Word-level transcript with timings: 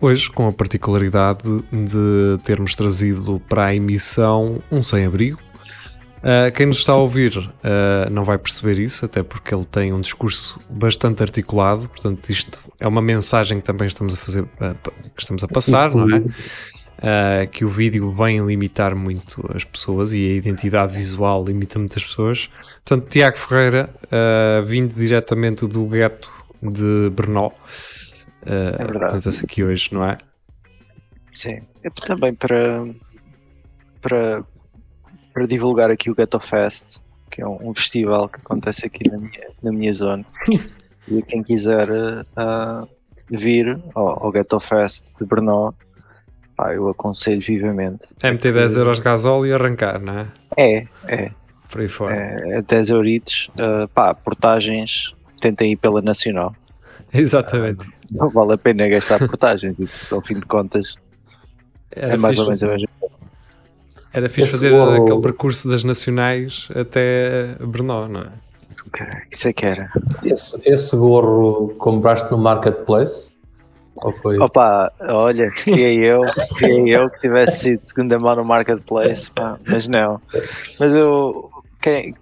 hoje 0.00 0.30
com 0.30 0.48
a 0.48 0.52
particularidade 0.52 1.42
de 1.72 2.38
termos 2.44 2.74
trazido 2.74 3.40
para 3.48 3.66
a 3.66 3.74
emissão 3.74 4.62
um 4.70 4.82
sem-abrigo. 4.82 5.38
Uh, 6.18 6.50
quem 6.52 6.66
nos 6.66 6.78
está 6.78 6.92
a 6.92 6.96
ouvir 6.96 7.36
uh, 7.38 8.10
não 8.10 8.24
vai 8.24 8.36
perceber 8.38 8.78
isso, 8.80 9.04
até 9.04 9.22
porque 9.22 9.54
ele 9.54 9.64
tem 9.64 9.92
um 9.92 10.00
discurso 10.00 10.58
bastante 10.68 11.22
articulado, 11.22 11.88
portanto, 11.88 12.28
isto 12.28 12.60
é 12.80 12.88
uma 12.88 13.00
mensagem 13.00 13.60
que 13.60 13.64
também 13.64 13.86
estamos 13.86 14.14
a 14.14 14.16
fazer, 14.16 14.42
uh, 14.42 14.74
que 15.14 15.22
estamos 15.22 15.44
a 15.44 15.48
passar, 15.48 15.94
não 15.94 16.16
é? 16.16 16.18
Uh, 16.98 17.48
que 17.52 17.64
o 17.64 17.68
vídeo 17.68 18.10
vem 18.10 18.44
limitar 18.44 18.96
muito 18.96 19.48
as 19.54 19.62
pessoas 19.62 20.12
e 20.12 20.16
a 20.16 20.32
identidade 20.32 20.92
visual 20.92 21.44
limita 21.44 21.78
muitas 21.78 22.04
pessoas. 22.04 22.50
Portanto, 22.84 23.08
Tiago 23.08 23.36
Ferreira, 23.36 23.88
uh, 24.06 24.64
vindo 24.64 24.92
diretamente 24.92 25.64
do 25.64 25.86
gueto 25.86 26.28
de 26.60 27.08
Brno, 27.10 27.52
uh, 28.48 28.82
é 28.82 28.82
apresenta-se 28.82 29.44
aqui 29.44 29.62
hoje, 29.62 29.90
não 29.92 30.04
é? 30.04 30.18
Sim, 31.32 31.60
é 31.82 31.90
também 31.90 32.34
para, 32.34 32.84
para, 34.00 34.44
para 35.32 35.46
divulgar 35.46 35.90
aqui 35.90 36.10
o 36.10 36.14
Ghetto 36.14 36.40
Fest, 36.40 37.00
que 37.30 37.42
é 37.42 37.46
um, 37.46 37.70
um 37.70 37.74
festival 37.74 38.28
que 38.28 38.40
acontece 38.40 38.86
aqui 38.86 39.08
na 39.10 39.18
minha, 39.18 39.48
na 39.62 39.72
minha 39.72 39.92
zona. 39.92 40.24
e 41.08 41.22
quem 41.22 41.42
quiser 41.42 41.88
uh, 41.90 42.88
vir 43.30 43.78
ao, 43.94 44.24
ao 44.24 44.32
Ghetto 44.32 44.58
Fest 44.58 45.16
de 45.18 45.26
Brno, 45.26 45.74
pá, 46.56 46.74
eu 46.74 46.88
aconselho 46.88 47.40
vivamente. 47.40 48.14
É 48.22 48.30
meter 48.30 48.52
10 48.52 48.76
euros 48.76 48.98
de 48.98 49.04
gasóleo 49.04 49.46
e 49.46 49.52
arrancar, 49.52 50.00
não 50.00 50.18
é? 50.18 50.26
É, 50.56 50.86
é. 51.06 51.30
Por 51.70 51.82
aí 51.82 51.88
fora. 51.88 52.16
É, 52.16 52.58
é 52.58 52.62
10 52.62 52.90
euritos. 52.90 53.50
Uh, 53.60 53.86
pá, 53.88 54.14
portagens, 54.14 55.14
tentem 55.40 55.72
ir 55.72 55.76
pela 55.76 56.00
Nacional. 56.00 56.54
Exatamente. 57.14 57.86
Uh, 57.86 57.92
não 58.10 58.28
vale 58.28 58.54
a 58.54 58.58
pena 58.58 58.88
gastar 58.88 59.18
portagens, 59.18 59.76
isso 59.78 60.14
ao 60.14 60.20
fim 60.20 60.34
de 60.34 60.46
contas 60.46 60.94
Era 61.90 62.14
é 62.14 62.16
mais 62.16 62.38
ou 62.38 62.44
menos 62.44 62.62
a 62.62 62.72
mesma 62.72 62.88
Era 64.12 64.28
fixe 64.28 64.52
fazer 64.52 64.74
aquele 64.74 65.20
percurso 65.20 65.68
das 65.68 65.84
nacionais 65.84 66.68
até 66.74 67.56
Brno, 67.60 68.08
não 68.08 68.20
é? 68.20 68.48
coisa. 68.88 69.22
Isso 69.30 69.48
é 69.48 69.52
que 69.52 69.66
era. 69.66 69.90
Esse, 70.24 70.70
esse 70.70 70.96
gorro 70.96 71.74
compraste 71.78 72.30
no 72.30 72.38
Marketplace? 72.38 73.36
Ou 73.96 74.12
foi? 74.12 74.38
Opa, 74.38 74.92
olha, 75.00 75.50
queria 75.50 75.92
eu, 75.92 76.20
queria 76.58 76.98
eu 76.98 77.10
que 77.10 77.20
tivesse 77.20 77.60
sido 77.60 77.80
segunda 77.80 78.18
mão 78.18 78.36
no 78.36 78.44
Marketplace, 78.44 79.30
pá, 79.30 79.58
mas 79.66 79.88
não. 79.88 80.20
Mas 80.78 80.94
eu, 80.94 81.50
quem, 81.82 82.14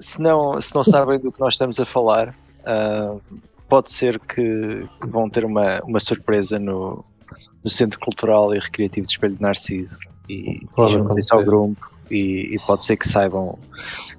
se, 0.00 0.20
não, 0.20 0.58
se 0.60 0.74
não 0.74 0.82
sabem 0.82 1.18
do 1.18 1.30
que 1.30 1.40
nós 1.40 1.54
estamos 1.54 1.78
a 1.78 1.84
falar, 1.84 2.34
ah, 2.66 3.16
pode 3.68 3.92
ser 3.92 4.18
que, 4.20 4.86
que 5.00 5.06
vão 5.08 5.28
ter 5.28 5.44
uma, 5.44 5.80
uma 5.84 6.00
surpresa 6.00 6.58
no, 6.58 7.04
no 7.62 7.70
Centro 7.70 7.98
Cultural 8.00 8.54
e 8.54 8.58
Recreativo 8.58 9.06
de 9.06 9.12
Espelho 9.12 9.36
de 9.36 9.42
Narciso 9.42 9.98
e, 10.28 10.66
Pode 10.74 10.92
e 10.92 10.94
juntem-se 10.94 11.34
ao 11.34 11.44
grupo 11.44 11.76
e, 12.10 12.54
e 12.54 12.58
pode 12.66 12.84
ser 12.84 12.96
que 12.96 13.06
saibam 13.06 13.58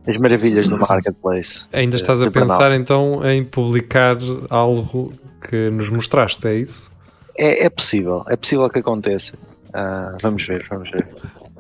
as 0.08 0.18
maravilhas 0.18 0.70
do 0.70 0.78
Marketplace. 0.78 1.68
Ainda 1.74 1.98
de- 1.98 2.02
estás 2.04 2.22
a 2.22 2.30
pensar 2.30 2.72
então 2.74 3.28
em 3.28 3.44
publicar 3.44 4.18
algo 4.50 5.14
que 5.48 5.70
nos 5.70 5.90
mostraste, 5.90 6.48
é 6.48 6.56
isso? 6.56 6.92
É, 7.38 7.66
é 7.66 7.70
possível, 7.70 8.24
é 8.28 8.36
possível 8.36 8.70
que 8.70 8.80
aconteça. 8.80 9.38
Ah, 9.74 10.16
vamos 10.22 10.46
ver, 10.46 10.66
vamos 10.70 10.90
ver. 10.92 11.08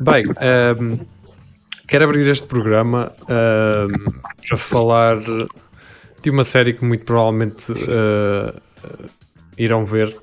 Bem, 0.01 0.23
ehm, 0.39 1.00
quero 1.88 2.06
abrir 2.06 2.28
este 2.28 2.47
programa 2.47 3.12
ehm, 3.28 4.12
para 4.47 4.57
falar 4.57 5.18
de 6.22 6.30
uma 6.30 6.44
série 6.44 6.74
que 6.74 6.84
muito 6.84 7.06
provavelmente 7.06 7.72
eh, 7.72 8.53
irão 9.57 9.85
ver, 9.85 10.16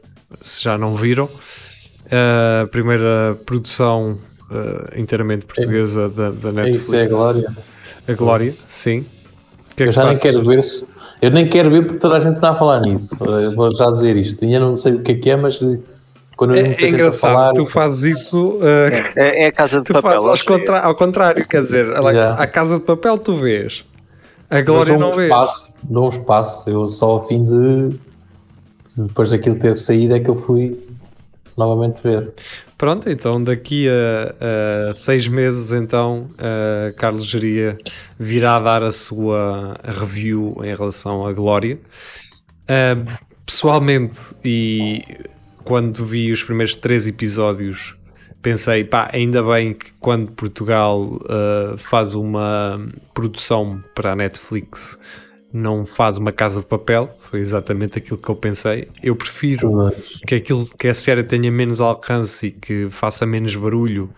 se 0.43 0.62
já 0.65 0.77
não 0.79 0.97
viram. 0.97 1.29
Eh, 2.11 2.62
a 2.65 2.67
primeira 2.69 3.37
produção 3.45 4.19
eh, 4.51 5.01
inteiramente 5.01 5.45
portuguesa 5.47 6.09
da, 6.09 6.31
da 6.31 6.49
É 6.49 6.53
Netflix. 6.53 6.84
isso, 6.84 6.97
é 6.97 7.03
a 7.05 7.09
glória. 7.09 7.57
A 8.09 8.12
Glória, 8.12 8.55
sim. 8.69 9.05
Que 9.75 9.83
é 9.83 9.87
Eu 9.87 9.91
que 9.91 9.95
já 9.97 10.05
nem 10.05 10.19
quero 10.19 10.45
ver 10.45 10.62
se. 10.62 10.95
Eu 11.21 11.31
nem 11.31 11.49
quero 11.49 11.71
ver 11.71 11.83
porque 11.84 11.99
toda 11.99 12.17
a 12.17 12.21
gente 12.21 12.34
está 12.37 12.51
a 12.51 12.55
falar 12.55 12.81
nisso. 12.81 13.17
Eu 13.25 13.55
vou 13.57 13.75
já 13.75 13.91
dizer 13.91 14.17
isto. 14.17 14.45
Ainda 14.45 14.61
não 14.61 14.77
sei 14.77 14.95
o 14.95 15.03
que 15.03 15.13
é 15.13 15.15
que 15.17 15.31
é, 15.31 15.37
mas 15.37 15.59
quando 16.37 16.55
eu 16.55 16.65
É, 16.67 16.73
é 16.81 16.84
a 16.84 16.89
engraçado, 16.89 17.33
falar, 17.33 17.53
tu 17.53 17.65
fazes 17.67 18.17
isso 18.19 18.59
eh, 18.63 19.13
É, 19.17 19.45
é 19.45 19.47
a 19.49 19.53
casa 19.53 19.78
de 19.81 19.84
Tu 19.87 19.93
papel. 19.93 20.11
fazes 20.13 20.27
aos 20.27 20.41
é. 20.41 20.45
contra- 20.45 20.81
ao 20.81 20.95
contrário, 20.95 21.49
quer 21.49 21.63
dizer, 21.63 21.91
a, 21.97 22.13
Já. 22.13 22.34
a 22.34 22.47
casa 22.47 22.78
de 22.78 22.84
papel 22.84 23.19
tu 23.19 23.34
vês, 23.34 23.84
a 24.51 24.61
glória 24.61 24.93
dou 24.97 25.01
não 25.01 25.17
um 25.17 25.23
espaço, 25.23 25.79
dou 25.83 26.07
um 26.07 26.09
espaço. 26.09 26.71
Eu 26.71 26.87
só 26.87 27.11
ao 27.11 27.27
fim 27.27 27.45
de. 27.45 27.99
Depois 28.97 29.31
daquilo 29.31 29.59
ter 29.59 29.75
saído 29.75 30.15
é 30.15 30.21
que 30.21 30.29
eu 30.29 30.37
fui 30.37 30.79
novamente 31.57 32.03
ver. 32.03 32.33
Pronto, 32.79 33.09
então 33.09 33.43
daqui 33.43 33.89
a, 33.89 34.91
a 34.91 34.95
seis 34.95 35.27
meses, 35.27 35.73
então, 35.73 36.29
Carlos 36.97 37.27
Geria 37.27 37.79
virá 38.19 38.59
dar 38.59 38.83
a 38.83 38.93
sua 38.93 39.77
review 39.83 40.57
em 40.63 40.75
relação 40.75 41.27
à 41.27 41.33
glória. 41.33 41.78
Ah, 42.69 43.19
pessoalmente, 43.47 44.21
e 44.45 45.03
quando 45.65 46.05
vi 46.05 46.31
os 46.31 46.43
primeiros 46.43 46.75
três 46.75 47.07
episódios, 47.07 47.96
pensei, 48.47 48.84
pá, 48.84 49.11
ainda 49.12 49.43
bem 49.43 49.75
que 49.75 49.91
quando 49.99 50.31
Portugal 50.31 51.21
ah, 51.29 51.75
faz 51.77 52.15
uma 52.15 52.81
produção 53.12 53.83
para 53.93 54.12
a 54.12 54.17
Netflix 54.17 54.97
não 55.53 55.84
faz 55.84 56.17
uma 56.17 56.31
casa 56.31 56.61
de 56.61 56.67
papel, 56.67 57.19
foi 57.23 57.41
exatamente 57.41 57.99
aquilo 57.99 58.17
que 58.17 58.29
eu 58.29 58.37
pensei. 58.37 58.89
Eu 59.03 59.17
prefiro 59.17 59.73
Mas, 59.73 60.21
que 60.25 60.37
aquilo 60.37 60.65
que 60.79 60.87
a 60.87 60.95
série 60.95 61.25
tenha 61.25 61.51
menos 61.51 61.81
alcance 61.81 62.47
e 62.47 62.51
que 62.53 62.89
faça 62.89 63.27
menos 63.27 63.57
barulho, 63.57 64.15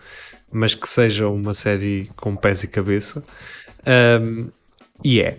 mas 0.51 0.75
que 0.75 0.87
seja 0.87 1.27
uma 1.27 1.55
série 1.55 2.11
com 2.15 2.35
pés 2.35 2.63
e 2.63 2.67
cabeça. 2.67 3.23
Um, 4.21 4.49
e 5.03 5.21
é, 5.21 5.37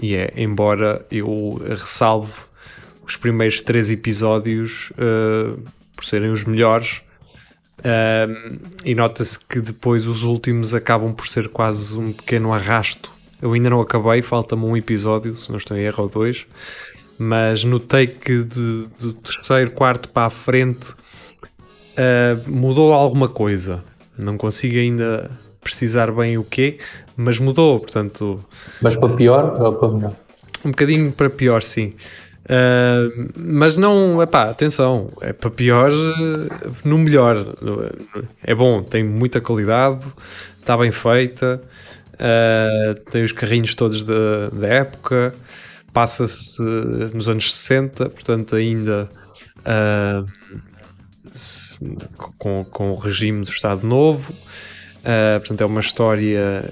e 0.00 0.14
é, 0.14 0.32
embora 0.38 1.04
eu 1.10 1.60
ressalvo 1.68 2.48
os 3.06 3.14
primeiros 3.14 3.60
três 3.60 3.90
episódios 3.90 4.90
uh, 4.92 5.60
por 5.94 6.06
serem 6.06 6.30
os 6.30 6.44
melhores. 6.44 7.02
Um, 7.78 8.58
e 8.84 8.94
nota-se 8.94 9.38
que 9.44 9.60
depois 9.60 10.06
os 10.06 10.22
últimos 10.24 10.74
acabam 10.74 11.12
por 11.12 11.26
ser 11.26 11.48
quase 11.48 11.96
um 11.98 12.12
pequeno 12.12 12.52
arrasto. 12.52 13.10
Eu 13.40 13.52
ainda 13.52 13.70
não 13.70 13.80
acabei, 13.80 14.22
falta-me 14.22 14.64
um 14.64 14.76
episódio, 14.76 15.36
se 15.36 15.50
não 15.50 15.56
estou 15.56 15.76
em 15.76 15.80
erro 15.80 16.04
ou 16.04 16.08
dois 16.08 16.46
mas 17.18 17.62
notei 17.62 18.06
que 18.08 18.42
de- 18.42 18.86
do 18.98 19.12
terceiro, 19.12 19.70
quarto 19.70 20.08
para 20.08 20.26
a 20.26 20.30
frente 20.30 20.92
ah, 21.96 22.40
mudou 22.46 22.92
alguma 22.92 23.28
coisa. 23.28 23.84
Não 24.18 24.36
consigo 24.36 24.76
ainda 24.78 25.30
precisar 25.60 26.10
bem 26.10 26.36
o 26.36 26.44
quê, 26.44 26.78
mas 27.16 27.38
mudou, 27.38 27.78
portanto, 27.78 28.44
mas 28.80 28.96
para 28.96 29.14
pior 29.14 29.60
ou 29.60 29.74
para 29.74 29.88
melhor? 29.88 30.16
um 30.64 30.70
bocadinho 30.70 31.12
para 31.12 31.30
pior, 31.30 31.62
sim. 31.62 31.94
Ah, 32.48 33.08
mas 33.36 33.76
não, 33.76 34.20
atenção, 34.20 35.10
é 35.20 35.32
para 35.32 35.50
pior 35.50 35.90
eh, 35.90 36.70
no 36.84 36.98
melhor. 36.98 37.54
É 38.42 38.54
bom, 38.54 38.82
tem 38.82 39.04
muita 39.04 39.40
qualidade, 39.40 40.04
está 40.58 40.76
bem 40.76 40.90
feita, 40.90 41.62
ah, 42.18 42.94
tem 43.10 43.22
os 43.24 43.32
carrinhos 43.32 43.74
todos 43.74 44.02
da, 44.04 44.48
da 44.52 44.66
época, 44.68 45.34
passa-se 45.92 46.60
nos 47.14 47.28
anos 47.28 47.52
60, 47.54 48.08
portanto 48.10 48.56
ainda 48.56 49.08
se- 51.32 51.78
com, 52.38 52.64
com 52.64 52.90
o 52.90 52.96
regime 52.96 53.44
do 53.44 53.50
Estado 53.50 53.86
Novo. 53.86 54.32
Portanto, 55.40 55.60
é 55.60 55.64
uma 55.66 55.80
história 55.80 56.64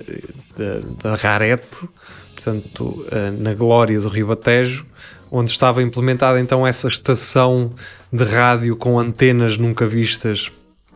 da, 0.57 1.11
da 1.11 1.17
Rarete, 1.17 1.89
portanto, 2.35 3.05
na 3.41 3.55
glória 3.55 4.01
do 4.01 4.09
Ribatejo, 4.09 4.87
onde 5.31 5.51
estava 5.51 5.83
implementada 5.83 6.41
então 6.41 6.67
essa 6.67 6.89
estação 6.89 7.73
de 8.13 8.25
rádio 8.25 8.77
com 8.77 8.99
antenas 8.99 9.57
nunca 9.57 9.87
vistas 9.87 10.51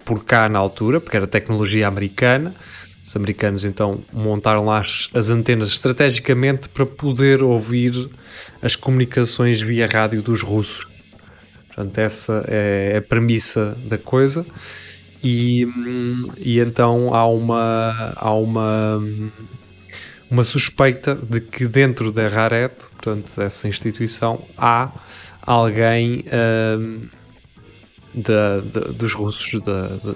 por 0.04 0.25
cá 0.25 0.48
na 0.48 0.58
altura, 0.58 1.00
porque 1.00 1.16
era 1.16 1.26
tecnologia 1.26 1.88
americana. 1.88 2.54
Os 3.02 3.14
americanos 3.16 3.64
então 3.64 4.02
montaram 4.12 4.64
lá 4.64 4.81
as, 4.81 5.08
as 5.14 5.31
antenas 5.31 5.69
estrategicamente 5.69 6.69
para 6.69 6.86
poder 6.86 7.42
ouvir 7.42 8.08
as 8.62 8.75
comunicações 8.75 9.60
via 9.60 9.86
rádio 9.86 10.22
dos 10.22 10.42
russos. 10.42 10.86
Portanto, 11.69 11.98
essa 11.98 12.44
é 12.48 12.96
a 12.98 13.02
premissa 13.02 13.76
da 13.84 13.98
coisa. 13.98 14.46
e, 15.22 15.66
hum, 15.66 16.28
e 16.38 16.60
então 16.60 17.14
há 17.14 17.26
uma 17.26 18.12
há 18.16 18.32
uma 18.32 19.02
uma 20.34 20.42
suspeita 20.42 21.14
de 21.14 21.40
que 21.40 21.69
dentro 21.69 22.10
da 22.10 22.26
Raret, 22.28 22.75
portanto 22.75 23.31
dessa 23.36 23.69
instituição, 23.69 24.44
há 24.58 24.90
alguém 25.42 26.25
hum, 26.81 27.02
da, 28.12 28.58
da- 28.58 28.88
dos 28.92 29.12
russos, 29.12 29.52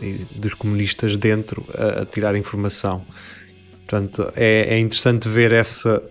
e 0.03 0.27
dos 0.37 0.55
comunistas 0.55 1.17
dentro 1.17 1.65
a, 1.73 2.03
a 2.03 2.05
tirar 2.07 2.35
informação. 2.35 3.05
Portanto, 3.87 4.33
é, 4.35 4.75
é 4.75 4.79
interessante 4.81 5.29
ver 5.29 5.53
essa, 5.53 6.03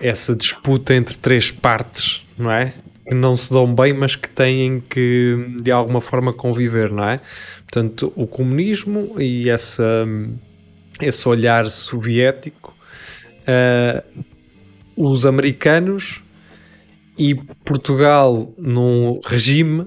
essa 0.00 0.34
disputa 0.34 0.94
entre 0.94 1.18
três 1.18 1.50
partes, 1.50 2.22
não 2.38 2.50
é? 2.50 2.72
Que 3.06 3.14
não 3.14 3.36
se 3.36 3.52
dão 3.52 3.74
bem, 3.74 3.92
mas 3.92 4.16
que 4.16 4.28
têm 4.30 4.80
que 4.80 5.54
de 5.62 5.70
alguma 5.70 6.00
forma 6.00 6.32
conviver, 6.32 6.90
não 6.90 7.04
é? 7.04 7.20
Portanto, 7.58 8.10
o 8.16 8.26
comunismo 8.26 9.20
e 9.20 9.50
essa, 9.50 10.06
esse 11.00 11.28
olhar 11.28 11.66
soviético, 11.68 12.74
ah, 13.48 14.04
os 14.96 15.24
americanos 15.24 16.22
e 17.18 17.34
Portugal 17.64 18.52
num 18.58 19.20
regime 19.24 19.86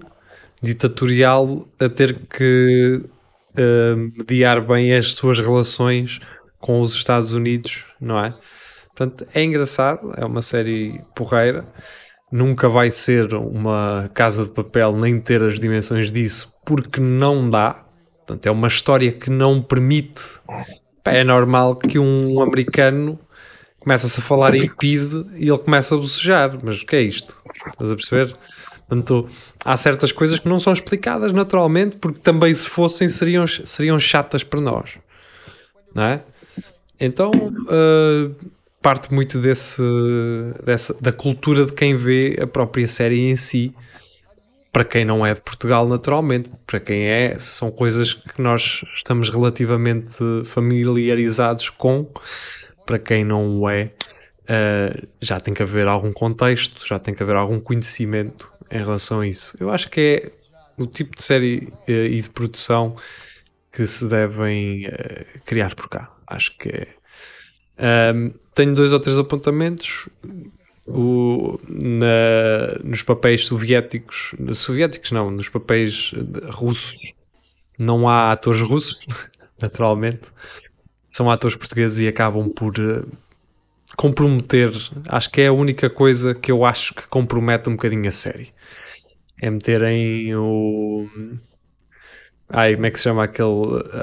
ditatorial 0.61 1.67
a 1.79 1.87
ter 1.87 2.21
que 2.27 3.03
ah, 3.55 3.95
mediar 4.17 4.61
bem 4.61 4.93
as 4.93 5.13
suas 5.13 5.39
relações 5.39 6.19
com 6.59 6.79
os 6.79 6.93
Estados 6.93 7.33
Unidos, 7.33 7.85
não 7.99 8.19
é? 8.19 8.33
Portanto, 8.95 9.27
é 9.33 9.43
engraçado, 9.43 10.13
é 10.15 10.25
uma 10.25 10.41
série 10.41 11.01
porreira. 11.15 11.65
Nunca 12.31 12.69
vai 12.69 12.91
ser 12.91 13.33
uma 13.33 14.09
casa 14.13 14.43
de 14.43 14.51
papel 14.51 14.95
nem 14.95 15.19
ter 15.19 15.41
as 15.41 15.59
dimensões 15.59 16.11
disso, 16.11 16.53
porque 16.65 17.01
não 17.01 17.49
dá. 17.49 17.83
Portanto, 18.19 18.45
é 18.45 18.51
uma 18.51 18.67
história 18.67 19.11
que 19.11 19.29
não 19.29 19.61
permite. 19.61 20.23
É 21.03 21.23
normal 21.23 21.75
que 21.75 21.97
um 21.97 22.41
americano 22.41 23.19
começa-se 23.81 24.19
a 24.19 24.23
falar 24.23 24.55
em 24.55 24.69
PID 24.69 25.25
e 25.35 25.49
ele 25.49 25.57
começa 25.57 25.95
a 25.95 25.97
bocejar. 25.97 26.57
Mas 26.63 26.81
o 26.81 26.85
que 26.85 26.95
é 26.95 27.01
isto? 27.01 27.35
Estás 27.67 27.91
a 27.91 27.95
perceber? 27.95 28.33
Portanto, 28.87 29.27
há 29.65 29.75
certas 29.75 30.11
coisas 30.11 30.39
que 30.39 30.47
não 30.47 30.59
são 30.59 30.71
explicadas 30.71 31.31
naturalmente, 31.31 31.95
porque 31.95 32.19
também 32.19 32.53
se 32.53 32.67
fossem 32.67 33.09
seriam, 33.09 33.47
seriam 33.47 33.97
chatas 33.97 34.43
para 34.43 34.61
nós. 34.61 34.97
Não 35.93 36.03
é? 36.03 36.23
Então, 36.99 37.31
uh, 37.31 38.35
parte 38.81 39.13
muito 39.13 39.39
desse, 39.39 39.81
dessa, 40.63 40.93
da 40.99 41.11
cultura 41.11 41.65
de 41.65 41.73
quem 41.73 41.95
vê 41.95 42.37
a 42.41 42.45
própria 42.45 42.87
série 42.87 43.29
em 43.29 43.35
si. 43.35 43.73
Para 44.71 44.85
quem 44.85 45.03
não 45.03 45.25
é 45.25 45.33
de 45.33 45.41
Portugal, 45.41 45.87
naturalmente. 45.87 46.49
Para 46.65 46.79
quem 46.79 47.03
é, 47.05 47.37
são 47.39 47.71
coisas 47.71 48.13
que 48.13 48.41
nós 48.41 48.85
estamos 48.97 49.29
relativamente 49.29 50.17
familiarizados 50.45 51.69
com. 51.69 52.07
Para 52.91 52.99
quem 52.99 53.23
não 53.23 53.57
o 53.57 53.69
é, 53.69 53.85
uh, 53.85 55.07
já 55.21 55.39
tem 55.39 55.53
que 55.53 55.63
haver 55.63 55.87
algum 55.87 56.11
contexto, 56.11 56.85
já 56.85 56.99
tem 56.99 57.13
que 57.13 57.23
haver 57.23 57.37
algum 57.37 57.57
conhecimento 57.57 58.51
em 58.69 58.79
relação 58.79 59.21
a 59.21 59.27
isso. 59.27 59.55
Eu 59.57 59.69
acho 59.69 59.89
que 59.89 60.01
é 60.01 60.31
o 60.77 60.85
tipo 60.85 61.15
de 61.15 61.23
série 61.23 61.71
uh, 61.87 61.91
e 61.91 62.19
de 62.19 62.29
produção 62.29 62.97
que 63.71 63.87
se 63.87 64.09
devem 64.09 64.87
uh, 64.87 65.39
criar 65.45 65.73
por 65.73 65.87
cá. 65.87 66.13
Acho 66.27 66.57
que 66.57 66.67
é. 66.67 66.87
Tenho 68.53 68.73
dois 68.73 68.91
ou 68.91 68.99
três 68.99 69.17
apontamentos. 69.17 70.09
O, 70.85 71.57
na, 71.69 72.77
nos 72.83 73.03
papéis 73.03 73.45
soviéticos, 73.45 74.35
soviéticos 74.51 75.13
não, 75.13 75.31
nos 75.31 75.47
papéis 75.47 76.11
russos, 76.49 76.97
não 77.79 78.09
há 78.09 78.33
atores 78.33 78.59
russos, 78.59 79.05
naturalmente. 79.61 80.23
São 81.11 81.29
atores 81.29 81.57
portugueses 81.57 81.99
e 81.99 82.07
acabam 82.07 82.49
por 82.49 82.79
uh, 82.79 83.05
comprometer. 83.97 84.71
Acho 85.09 85.29
que 85.29 85.41
é 85.41 85.47
a 85.47 85.53
única 85.53 85.89
coisa 85.89 86.33
que 86.33 86.49
eu 86.49 86.63
acho 86.63 86.95
que 86.95 87.05
compromete 87.05 87.67
um 87.67 87.73
bocadinho 87.73 88.07
a 88.07 88.13
série. 88.13 88.53
É 89.41 89.49
meterem 89.49 90.33
o. 90.37 91.05
Ai, 92.49 92.75
como 92.75 92.85
é 92.85 92.91
que 92.91 92.97
se 92.97 93.03
chama 93.03 93.25
aquele 93.25 93.49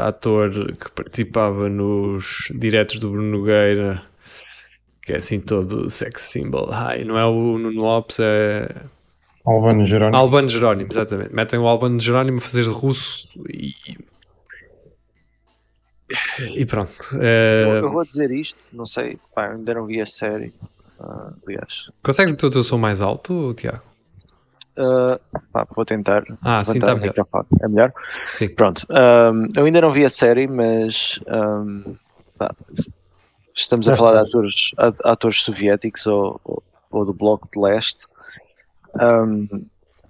ator 0.01 0.51
que 0.75 0.91
participava 0.91 1.71
nos 1.71 2.53
diretos 2.55 2.99
do 2.99 3.11
Bruno 3.11 3.39
Nogueira? 3.39 4.03
Que 5.01 5.15
é 5.15 5.17
assim 5.17 5.41
todo 5.41 5.89
sex 5.89 6.21
symbol. 6.21 6.69
Ai, 6.71 7.05
não 7.05 7.19
é 7.19 7.25
o 7.25 7.57
Nuno 7.57 7.81
Lopes, 7.81 8.19
é. 8.21 8.69
Albano 9.47 9.87
Jerónimo. 9.87 10.17
Albano 10.19 10.49
Jerónimo, 10.51 10.91
exatamente. 10.93 11.35
Metem 11.35 11.59
o 11.59 11.67
Albano 11.67 11.99
Jerónimo 11.99 12.37
a 12.37 12.43
fazer 12.43 12.65
de 12.65 12.69
russo 12.69 13.27
e. 13.49 13.73
E 16.55 16.65
pronto. 16.67 16.93
É... 17.21 17.65
Eu, 17.65 17.85
eu, 17.85 17.93
vou 17.93 18.05
dizer 18.05 18.31
isto, 18.31 18.69
não 18.73 18.87
sei, 18.87 19.19
pá, 19.35 19.53
ainda 19.53 19.75
não 19.75 19.87
vi 19.87 20.01
a 20.01 20.07
série. 20.07 20.53
Uh, 21.01 21.33
aliás, 21.47 21.91
consegue 22.03 22.33
meter 22.33 22.47
o 22.47 22.51
teu 22.51 22.63
som 22.63 22.77
mais 22.77 23.01
alto, 23.01 23.55
Tiago? 23.55 23.83
Uh, 24.77 25.19
pá, 25.53 25.67
vou 25.75 25.85
tentar. 25.85 26.25
Ah, 26.43 26.63
sim, 26.65 26.79
está 26.79 26.95
melhor. 26.95 27.15
É 27.61 27.69
melhor? 27.69 27.93
Sim. 28.31 28.49
Pronto. 28.49 28.87
Um, 28.91 29.49
eu 29.57 29.65
ainda 29.65 29.81
não 29.81 29.91
vi 29.91 30.05
a 30.05 30.09
série, 30.09 30.47
mas 30.47 31.19
um, 31.27 31.97
pá, 32.37 32.55
estamos 33.57 33.89
a 33.89 33.97
falar 33.97 34.23
de 34.23 34.29
atores, 34.29 34.71
atores 35.05 35.43
soviéticos 35.43 36.07
ou, 36.07 36.41
ou, 36.45 36.63
ou 36.91 37.05
do 37.05 37.13
Bloco 37.13 37.49
de 37.53 37.61
Leste. 37.61 38.07
Um, 38.95 39.67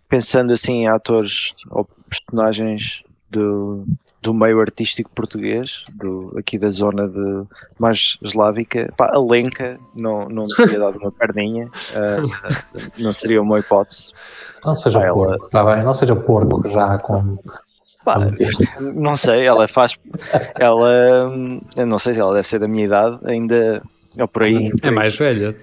pensando 0.09 0.53
assim 0.53 0.83
em 0.83 0.89
atores 0.89 1.53
ou 1.71 1.89
personagens 2.09 3.03
do, 3.31 3.85
do 4.23 4.35
meio 4.35 4.61
artístico 4.61 5.11
português, 5.15 5.85
do, 5.95 6.35
aqui 6.39 6.59
da 6.59 6.71
zona 6.71 7.09
de 7.09 7.45
mais 7.79 8.19
eslávica, 8.23 8.93
pá, 8.97 9.11
a 9.15 9.19
Lenca 9.19 9.79
não, 9.95 10.29
não 10.29 10.45
teria 10.45 10.79
dado 10.79 10.99
uma 10.99 11.13
perninha, 11.13 11.67
uh, 11.67 12.83
não 12.99 13.13
seria 13.15 13.41
uma 13.41 13.59
hipótese. 13.59 14.13
Não 14.65 14.75
seja 14.75 15.01
Pá, 15.01 15.13
porco, 15.13 15.45
está 15.47 15.65
bem? 15.65 15.85
Não 15.85 15.95
seja 15.95 16.17
porco 16.17 16.69
já 16.69 16.99
com. 16.99 17.39
Pá, 18.05 18.19
não 18.81 19.15
sei, 19.15 19.47
ela 19.47 19.69
faz. 19.69 19.99
Ela. 20.59 21.31
Eu 21.77 21.87
não 21.87 21.99
sei 21.99 22.15
se 22.15 22.21
ela 22.21 22.35
deve 22.35 22.47
ser 22.47 22.59
da 22.59 22.69
minha 22.69 22.87
idade, 22.87 23.19
ainda. 23.25 23.83
Ou 24.19 24.27
por 24.27 24.43
aí. 24.43 24.73
É 24.83 24.91
mais 24.91 25.17
velha. 25.17 25.55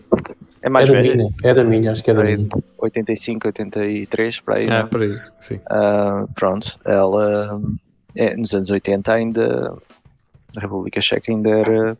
É 0.62 0.70
mais 0.70 0.90
é 0.90 0.94
da 0.94 1.02
velha. 1.02 1.16
minha, 1.16 1.34
é 1.44 1.54
da 1.54 1.64
minha, 1.64 1.92
acho 1.92 2.04
que 2.04 2.12
é 2.12 2.14
da 2.14 2.24
minha. 2.24 2.48
85, 2.86 3.48
83, 3.48 4.40
por 4.40 4.54
aí. 4.56 4.66
É, 4.68 4.82
não? 4.82 4.88
por 4.88 5.02
aí, 5.02 5.20
sim. 5.40 5.60
Ah, 5.70 6.26
pronto, 6.34 6.80
ela. 6.86 7.62
É, 8.16 8.36
nos 8.36 8.54
anos 8.54 8.70
80 8.70 9.14
ainda. 9.14 9.74
A 10.56 10.62
República 10.62 11.02
Checa 11.02 11.32
ainda 11.32 11.50
era 11.50 11.98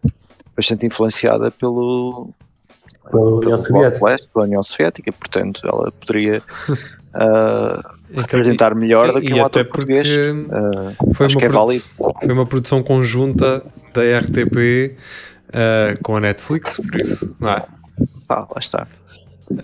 bastante 0.56 0.86
influenciada 0.86 1.52
pelo. 1.52 2.30
Pelo 3.12 3.42
de 3.42 3.50
Leste, 3.50 4.28
pela 4.34 4.46
União 4.46 4.64
Soviética, 4.64 5.12
portanto 5.12 5.60
ela 5.64 5.92
poderia 5.92 6.42
ah, 7.14 7.94
representar 8.16 8.74
melhor 8.74 9.08
Sim, 9.08 9.14
do 9.14 9.22
que 9.22 9.34
um 9.34 9.46
ator 9.46 9.66
português. 9.66 10.08
Ah, 10.50 10.92
foi, 11.14 11.28
uma 11.28 11.40
que 11.40 11.46
é 11.46 11.50
foi 11.50 12.34
uma 12.34 12.46
produção 12.46 12.82
conjunta 12.82 13.64
da 13.94 14.20
RTP 14.20 14.98
uh, 15.50 16.02
com 16.04 16.16
a 16.16 16.20
Netflix, 16.20 16.78
por 16.78 17.02
isso, 17.02 17.36
não 17.40 17.52
é? 17.52 17.64
Ah, 18.28 18.40
lá 18.40 18.58
está. 18.58 18.88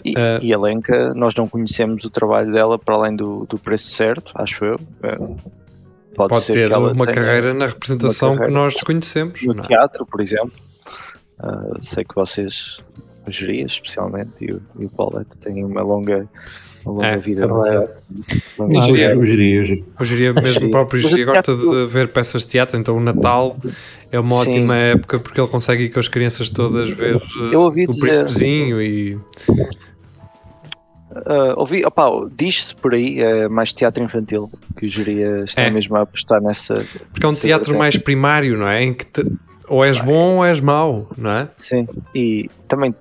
E, 0.06 0.14
Eh, 0.18 0.40
e 0.44 0.54
a 0.54 0.60
Lenca, 0.60 1.14
nós 1.14 1.34
não 1.36 1.48
conhecemos 1.48 2.04
o 2.06 2.10
trabalho 2.10 2.52
dela 2.52 2.78
para 2.78 2.96
além 2.96 3.16
do, 3.16 3.46
do 3.48 3.58
preço 3.58 3.90
certo, 3.92 4.32
acho 4.36 4.64
eu. 4.66 4.80
Eh, 5.04 5.18
Pode, 6.14 6.30
Pode 6.30 6.44
ser 6.46 6.70
ter 6.70 6.78
uma 6.78 7.08
carreira 7.08 7.54
na 7.54 7.68
representação 7.68 8.32
carreira. 8.36 8.48
que 8.48 8.54
nós 8.54 8.74
desconhecemos. 8.74 9.42
no 9.44 9.54
não 9.54 9.64
é? 9.64 9.68
teatro, 9.68 10.06
por 10.06 10.20
exemplo. 10.20 10.52
Ah, 11.40 11.78
sei 11.80 12.04
que 12.04 12.14
vocês, 12.14 12.80
a 13.26 13.32
Geria 13.32 13.66
especialmente, 13.66 14.44
e 14.44 14.52
o, 14.52 14.62
e 14.78 14.86
o 14.86 14.90
Paulette, 14.90 15.32
têm 15.40 15.64
uma 15.64 15.82
longa, 15.82 16.28
uma 16.86 16.94
longa 16.96 17.08
É, 17.08 17.18
vida. 17.18 17.48
também 17.48 17.72
é. 17.74 17.88
Não, 18.58 18.94
vida. 18.94 19.12
eu 19.14 19.22
diria, 19.24 19.60
eu 20.00 20.06
Geria, 20.06 20.34
mesmo 20.34 20.68
o 20.68 20.72
próprio 20.72 21.00
Geria 21.02 21.26
gosta 21.26 21.56
de 21.56 21.86
ver 21.88 22.10
peças 22.10 22.42
de 22.44 22.48
teatro, 22.50 22.78
então 22.80 22.98
o 22.98 23.00
Natal 23.00 23.58
é 24.12 24.20
uma 24.20 24.30
Sim. 24.30 24.50
ótima 24.50 24.76
época 24.76 25.20
porque 25.20 25.40
ele 25.40 25.48
consegue 25.48 25.84
ir 25.86 25.90
com 25.90 26.00
as 26.00 26.08
crianças 26.08 26.50
todas 26.50 26.90
ver 26.90 27.16
uh, 27.18 27.22
Eu 27.52 27.62
ouvi 27.62 27.86
o 27.86 28.00
perigozinho 28.00 28.82
e 28.82 29.18
Ah, 31.26 31.56
ouvi, 31.58 31.84
opá, 31.86 32.08
diz-se 32.38 32.74
por 32.74 32.94
aí, 32.94 33.20
é 33.20 33.50
mais 33.50 33.74
teatro 33.74 34.02
infantil, 34.02 34.50
que 34.78 34.86
o 34.86 34.88
Geria 34.90 35.44
está 35.44 35.64
É. 35.64 35.70
mesmo 35.70 35.96
a 35.98 36.02
apostar 36.04 36.42
nessa. 36.42 36.86
porque 37.12 37.26
é 37.26 37.30
um 37.30 37.36
teatro 37.36 37.78
mais 37.78 37.98
primário, 37.98 38.58
não 38.58 38.66
é? 38.68 38.82
Em 38.84 38.94
que 38.94 39.06
te- 39.06 39.26
ou 39.68 39.84
és 39.84 40.02
bom 40.04 40.38
ou 40.38 40.46
és 40.46 40.62
mau, 40.62 41.10
não 41.18 41.30
é? 41.32 41.50
Sim, 41.58 41.86
e 42.16 42.50
também 42.70 42.96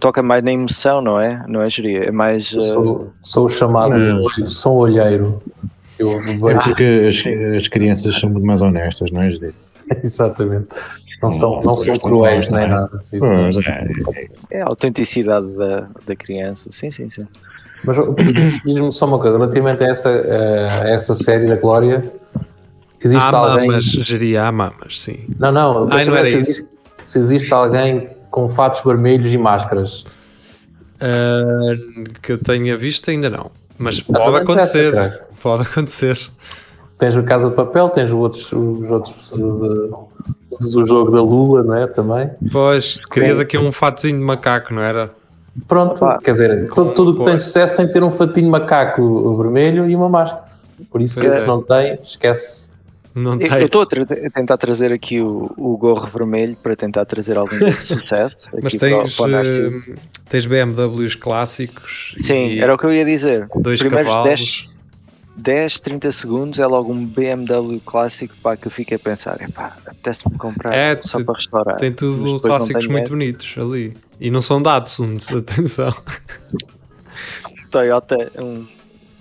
toca 0.00 0.22
mais 0.22 0.42
na 0.44 0.52
emoção, 0.52 1.00
não 1.00 1.20
é? 1.20 1.44
Não 1.48 1.62
é 1.62 1.68
Geria? 1.68 2.04
É 2.04 2.10
mais. 2.10 2.52
Eu 2.52 2.58
ah, 2.58 2.62
Sou, 2.62 3.12
sou 3.22 3.44
o 3.46 3.48
chamado 3.48 3.94
Mas- 4.38 4.52
sou 4.52 4.76
olheiro. 4.76 5.42
Eu 5.98 6.12
É 6.12 6.20
vejo 6.20 6.58
porque 6.64 6.84
as, 7.08 7.56
as 7.62 7.68
crianças 7.68 8.18
são 8.18 8.28
muito 8.30 8.44
mais 8.46 8.60
honestas, 8.60 9.10
não 9.10 9.22
é, 9.22 9.30
Judite? 9.30 9.54
exatamente. 10.02 10.68
Não 11.22 11.30
são, 11.30 11.62
não 11.62 11.76
são 11.76 11.98
cruéis 11.98 12.48
nem 12.50 12.68
nada. 12.68 13.02
Isso 13.12 13.26
não. 13.32 13.50
Pois, 13.50 13.56
é, 13.66 13.86
É 14.50 14.60
a 14.62 14.66
autenticidade 14.66 15.46
da, 15.52 15.88
da 16.06 16.14
criança, 16.14 16.68
sim, 16.70 16.90
sim, 16.90 17.08
sim. 17.08 17.26
Mas 17.84 17.96
diz-me 18.64 18.92
só 18.92 19.06
uma 19.06 19.18
coisa, 19.18 19.38
relativamente 19.38 19.82
a 19.84 19.86
essa, 19.88 20.10
eh, 20.10 20.68
a 20.82 20.88
essa 20.90 21.14
série 21.14 21.46
da 21.46 21.56
Glória, 21.56 22.12
Existe 23.02 23.24
há 23.34 23.38
alguém. 23.38 23.68
mamas, 23.68 23.84
geria 23.84 24.44
há 24.44 24.52
mamas, 24.52 25.00
sim. 25.00 25.20
Não, 25.38 25.52
não, 25.52 25.78
eu 25.80 25.88
Ai, 25.92 26.04
quero 26.04 26.16
não 26.16 26.24
se 26.24 26.34
existe, 26.36 26.68
se 27.04 27.18
existe 27.18 27.54
alguém 27.54 28.10
com 28.36 28.50
fatos 28.50 28.82
vermelhos 28.82 29.32
e 29.32 29.38
máscaras. 29.38 30.04
Ah, 31.00 31.74
que 32.20 32.32
eu 32.32 32.38
tenha 32.38 32.76
visto 32.76 33.10
ainda 33.10 33.30
não. 33.30 33.50
Mas 33.78 34.02
pode 34.02 34.22
também 34.22 34.42
acontecer. 34.42 34.92
cara. 34.92 35.26
Pode 35.42 35.62
acontecer. 35.62 36.18
Tens 36.98 37.16
o 37.16 37.22
Casa 37.22 37.48
de 37.48 37.56
Papel, 37.56 37.88
tens 37.88 38.10
os 38.10 38.12
outros, 38.12 38.52
os 38.52 38.90
outros 38.90 39.32
do, 39.32 40.06
do 40.60 40.86
jogo 40.86 41.10
da 41.10 41.22
Lula, 41.22 41.62
não 41.62 41.74
é? 41.74 41.86
Também. 41.86 42.30
Pois, 42.52 43.00
querias 43.10 43.40
aqui 43.40 43.56
um 43.56 43.72
fatozinho 43.72 44.18
de 44.18 44.24
macaco, 44.24 44.74
não 44.74 44.82
era? 44.82 45.10
Pronto, 45.66 46.04
Opa, 46.04 46.18
quer 46.22 46.32
dizer, 46.32 46.68
tudo, 46.74 46.92
tudo 46.92 47.18
que 47.18 47.24
tem 47.24 47.38
sucesso 47.38 47.74
tem 47.74 47.86
que 47.86 47.94
ter 47.94 48.02
um 48.02 48.10
fatinho 48.10 48.50
macaco 48.50 49.34
vermelho 49.38 49.88
e 49.88 49.96
uma 49.96 50.10
máscara. 50.10 50.44
Por 50.90 51.00
isso, 51.00 51.18
Pois 51.20 51.38
se 51.38 51.44
é. 51.44 51.46
não 51.46 51.62
tem, 51.62 51.98
esquece. 52.02 52.70
Não 53.16 53.40
Eu 53.40 53.64
estou 53.64 53.80
a, 53.80 53.86
tra- 53.86 54.02
a 54.02 54.30
tentar 54.30 54.58
trazer 54.58 54.92
aqui 54.92 55.22
o, 55.22 55.50
o 55.56 55.74
gorro 55.78 56.06
vermelho 56.06 56.54
para 56.62 56.76
tentar 56.76 57.06
trazer 57.06 57.38
algum 57.38 57.56
desse 57.58 57.94
sucesso 57.98 58.36
Mas 58.62 58.74
para, 58.74 58.78
tens, 58.78 59.16
para 59.16 59.26
Naxi. 59.28 59.62
eh, 59.88 59.94
tens 60.28 60.44
BMWs 60.44 61.14
clássicos. 61.14 62.14
Sim, 62.20 62.58
era 62.60 62.74
o 62.74 62.78
que 62.78 62.84
eu 62.84 62.92
ia 62.92 63.06
dizer. 63.06 63.48
dois 63.56 63.80
Primeiros 63.80 64.12
cavalos. 64.12 64.38
10, 64.38 64.76
10, 65.38 65.80
30 65.80 66.12
segundos 66.12 66.58
é 66.58 66.66
logo 66.66 66.92
um 66.92 67.06
BMW 67.06 67.80
clássico 67.86 68.34
pá, 68.42 68.54
que 68.54 68.66
eu 68.68 68.70
fiquei 68.70 68.96
a 68.96 69.00
pensar, 69.00 69.40
epá, 69.40 69.76
apetece-me 69.86 70.36
comprar 70.36 70.74
É, 70.74 70.96
só 71.04 71.22
para 71.24 71.34
restaurar. 71.34 71.76
Tem 71.76 71.92
tudo 71.92 72.38
clássicos 72.40 72.86
muito 72.86 73.08
bonitos 73.10 73.54
ali. 73.56 73.96
E 74.20 74.30
não 74.30 74.42
são 74.42 74.60
Datsuns, 74.60 75.28
atenção. 75.32 75.94
Toyota, 77.70 78.30
um, 78.42 78.66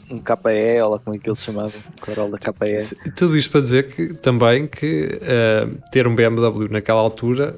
um 0.10 0.18
KE, 0.20 0.82
ou 0.84 0.92
lá 0.92 1.00
como 1.00 1.16
é 1.16 1.20
que 1.20 1.28
ele 1.30 1.36
se 1.36 1.46
chamava, 1.46 1.72
Corolla 2.02 2.38
KE. 2.38 3.12
Tudo 3.16 3.38
isto 3.38 3.52
para 3.52 3.62
dizer 3.62 3.90
que 3.90 4.14
também 4.14 4.68
que 4.68 5.20
eh, 5.22 5.68
ter 5.92 6.08
um 6.08 6.16
BMW 6.16 6.70
naquela 6.70 7.00
altura 7.00 7.58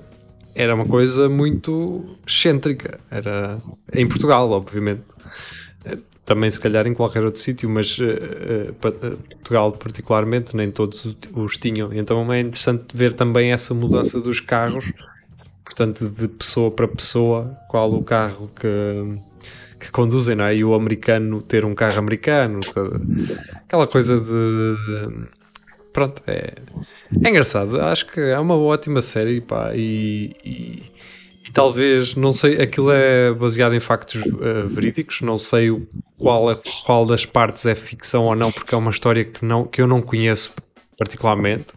era 0.55 0.73
uma 0.73 0.85
coisa 0.85 1.29
muito 1.29 2.17
excêntrica. 2.27 2.99
Era 3.11 3.61
em 3.93 4.07
Portugal, 4.07 4.49
obviamente. 4.51 5.03
Eh, 5.85 5.97
Também 6.25 6.51
se 6.51 6.59
calhar 6.59 6.85
em 6.85 6.93
qualquer 6.93 7.23
outro 7.23 7.39
sítio, 7.39 7.69
mas 7.69 7.97
eh, 8.01 8.71
Portugal 8.81 9.71
particularmente 9.71 10.55
nem 10.57 10.69
todos 10.71 11.05
os- 11.05 11.15
os 11.33 11.55
tinham. 11.57 11.93
Então 11.93 12.31
é 12.33 12.41
interessante 12.41 12.85
ver 12.95 13.13
também 13.13 13.51
essa 13.53 13.73
mudança 13.73 14.19
dos 14.19 14.39
carros, 14.41 14.91
portanto 15.63 16.09
de 16.09 16.27
pessoa 16.27 16.69
para 16.71 16.87
pessoa, 16.87 17.57
qual 17.69 17.93
o 17.93 18.03
carro 18.03 18.49
que, 18.59 18.67
que 19.79 19.91
conduzem, 19.91 20.35
não 20.35 20.45
é? 20.45 20.55
E 20.55 20.63
o 20.63 20.73
americano 20.73 21.41
ter 21.41 21.63
um 21.65 21.73
carro 21.75 21.99
americano, 21.99 22.59
toda- 22.61 22.99
aquela 23.65 23.87
coisa 23.87 24.19
de 24.19 25.27
pronto, 25.93 26.21
é, 26.27 26.53
é 27.23 27.29
engraçado. 27.29 27.79
Acho 27.81 28.05
que 28.07 28.19
é 28.19 28.37
uma 28.39 28.55
ótima 28.55 29.01
série, 29.01 29.41
pá, 29.41 29.71
e, 29.75 30.35
e- 30.45 30.83
e 31.47 31.51
talvez, 31.51 32.15
não 32.15 32.31
sei, 32.33 32.61
aquilo 32.61 32.91
é 32.91 33.33
baseado 33.33 33.73
em 33.73 33.79
factos 33.79 34.21
eh, 34.41 34.63
verídicos, 34.67 35.21
não 35.21 35.37
sei 35.37 35.69
qual, 36.17 36.51
é- 36.51 36.57
qual 36.85 37.05
das 37.05 37.25
partes 37.25 37.65
é 37.65 37.73
ficção 37.73 38.25
ou 38.25 38.35
não, 38.35 38.51
porque 38.51 38.75
é 38.75 38.77
uma 38.77 38.91
história 38.91 39.23
que, 39.23 39.43
não, 39.45 39.63
que 39.65 39.81
eu 39.81 39.87
não 39.87 40.01
conheço 40.01 40.53
particularmente. 40.97 41.67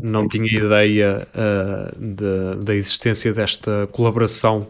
Não 0.00 0.26
tinha 0.26 0.46
ideia 0.52 1.28
de- 1.96 2.64
da 2.64 2.74
existência 2.74 3.32
desta 3.32 3.88
colaboração 3.92 4.66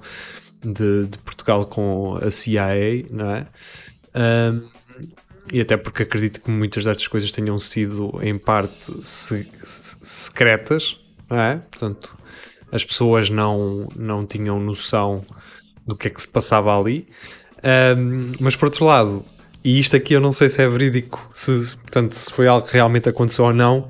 de, 0.63 1.07
de 1.07 1.19
Portugal 1.19 1.67
com 1.67 2.19
a 2.23 2.31
CIA, 2.31 3.05
não 3.11 3.31
é? 3.31 3.47
Ahm, 4.15 4.63
e 5.53 5.61
até 5.61 5.77
porque 5.77 6.05
acredito 6.05 6.41
que 6.41 6.51
muitas 6.51 6.85
destas 6.85 7.09
coisas 7.09 7.31
tenham 7.31 7.59
sido 7.59 8.19
em 8.23 8.39
parte 8.39 8.93
se- 9.03 9.49
se- 9.65 9.97
secretas, 10.03 10.99
não 11.29 11.39
é? 11.41 11.57
Portanto, 11.57 12.17
as 12.71 12.85
pessoas 12.85 13.29
não, 13.29 13.89
não 13.97 14.25
tinham 14.25 14.59
noção 14.61 15.25
do 15.87 15.97
que 15.97 16.07
é 16.09 16.11
que 16.11 16.21
se 16.23 16.29
passava 16.29 16.79
ali. 16.79 17.07
Ahm, 17.63 18.33
mas 18.41 18.57
por 18.57 18.67
outro 18.67 18.85
lado, 18.85 19.25
e 19.65 19.79
isto 19.79 19.95
aqui 19.97 20.15
eu 20.15 20.21
não 20.21 20.33
sei 20.33 20.49
se 20.49 20.63
é 20.63 20.69
verídico, 20.69 21.29
se- 21.35 21.77
portanto, 21.79 22.13
se 22.15 22.33
foi 22.33 22.47
algo 22.49 22.67
que 22.67 22.73
realmente 22.75 23.09
aconteceu 23.09 23.45
ou 23.47 23.53
não, 23.53 23.89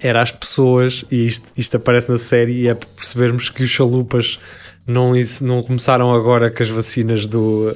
era 0.00 0.20
as 0.20 0.32
pessoas, 0.32 1.04
e 1.10 1.24
isto, 1.24 1.50
isto 1.56 1.76
aparece 1.76 2.10
na 2.10 2.18
série, 2.18 2.62
e 2.62 2.68
é 2.68 2.74
para 2.74 2.88
percebermos 2.88 3.48
que 3.48 3.62
os 3.62 3.70
chalupas 3.70 4.38
não, 4.86 5.12
não 5.40 5.62
começaram 5.62 6.12
agora 6.12 6.50
com 6.50 6.62
as 6.62 6.68
vacinas 6.68 7.26
do, 7.26 7.74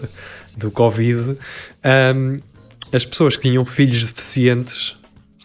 do 0.56 0.70
Covid. 0.70 1.36
Ahm, 1.82 2.40
as 2.92 3.04
pessoas 3.04 3.36
que 3.36 3.42
tinham 3.42 3.64
filhos 3.64 4.10
deficientes 4.10 4.96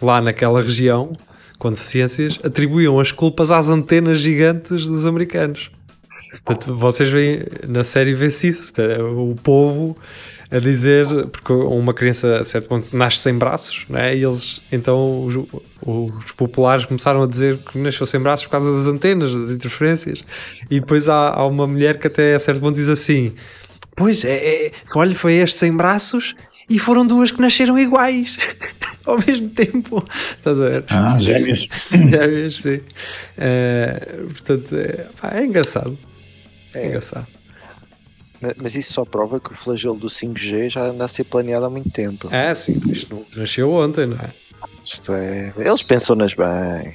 lá 0.01 0.21
naquela 0.21 0.61
região, 0.61 1.15
com 1.57 1.71
deficiências, 1.71 2.39
atribuíam 2.43 2.99
as 2.99 3.11
culpas 3.11 3.51
às 3.51 3.69
antenas 3.69 4.19
gigantes 4.19 4.85
dos 4.87 5.05
americanos. 5.05 5.71
Portanto, 6.43 6.75
vocês 6.75 7.09
veem 7.09 7.43
na 7.67 7.83
série 7.83 8.13
vê-se 8.13 8.47
isso, 8.47 8.73
o 9.19 9.35
povo 9.35 9.95
a 10.53 10.59
dizer, 10.59 11.07
porque 11.27 11.51
uma 11.51 11.95
criança 11.95 12.37
a 12.39 12.43
certo 12.43 12.69
ponto 12.69 12.95
nasce 12.95 13.17
sem 13.17 13.35
braços, 13.35 13.85
né? 13.89 14.15
e 14.15 14.23
eles 14.23 14.61
então 14.71 15.25
os, 15.25 15.35
os 15.81 16.31
populares 16.33 16.85
começaram 16.85 17.23
a 17.23 17.27
dizer 17.27 17.57
que 17.57 17.75
nasceu 17.79 18.05
sem 18.05 18.19
braços 18.19 18.45
por 18.45 18.51
causa 18.51 18.71
das 18.71 18.85
antenas, 18.85 19.35
das 19.35 19.49
interferências, 19.49 20.23
e 20.69 20.79
depois 20.79 21.09
há, 21.09 21.29
há 21.29 21.47
uma 21.47 21.65
mulher 21.65 21.97
que 21.97 22.05
até 22.05 22.35
a 22.35 22.39
certo 22.39 22.61
ponto 22.61 22.75
diz 22.75 22.87
assim: 22.87 23.33
Pois 23.95 24.23
é, 24.23 24.67
é 24.67 24.71
olha, 24.95 25.15
foi 25.15 25.33
este 25.33 25.55
sem 25.55 25.75
braços 25.75 26.35
e 26.69 26.77
foram 26.77 27.05
duas 27.05 27.31
que 27.31 27.41
nasceram 27.41 27.77
iguais 27.79 28.37
ao 29.05 29.17
mesmo 29.17 29.49
tempo. 29.49 30.05
Estás 30.37 30.59
a 30.59 30.69
ver? 30.69 30.85
Ah, 30.89 31.19
gêmeos. 31.19 31.67
Já 32.09 32.27
vês, 32.27 32.57
sim. 32.57 32.79
Eh, 33.39 34.19
portanto, 34.27 34.75
é, 34.75 35.07
pá, 35.19 35.31
é 35.33 35.45
engraçado. 35.45 35.97
É, 36.75 36.85
engraçado. 36.87 37.27
Ma- 38.43 38.53
Mas 38.61 38.75
isso 38.75 38.93
só 38.93 39.05
prova 39.05 39.39
que 39.39 39.51
o 39.51 39.55
flagelo 39.55 39.95
do 39.95 40.07
5G 40.07 40.69
já 40.69 40.85
anda 40.85 41.05
a 41.05 41.07
ser 41.07 41.23
planeado 41.23 41.65
há 41.65 41.69
muito 41.69 41.89
tempo. 41.89 42.27
É, 42.31 42.53
sim, 42.53 42.79
isto 42.89 43.15
não 43.15 43.25
nasceu 43.37 43.71
ontem, 43.71 44.05
não 44.05 44.17
é? 44.17 44.29
Isto 44.83 45.13
é. 45.13 45.53
Eles 45.57 45.81
pensam 45.81 46.15
nas 46.15 46.33
bem. 46.33 46.93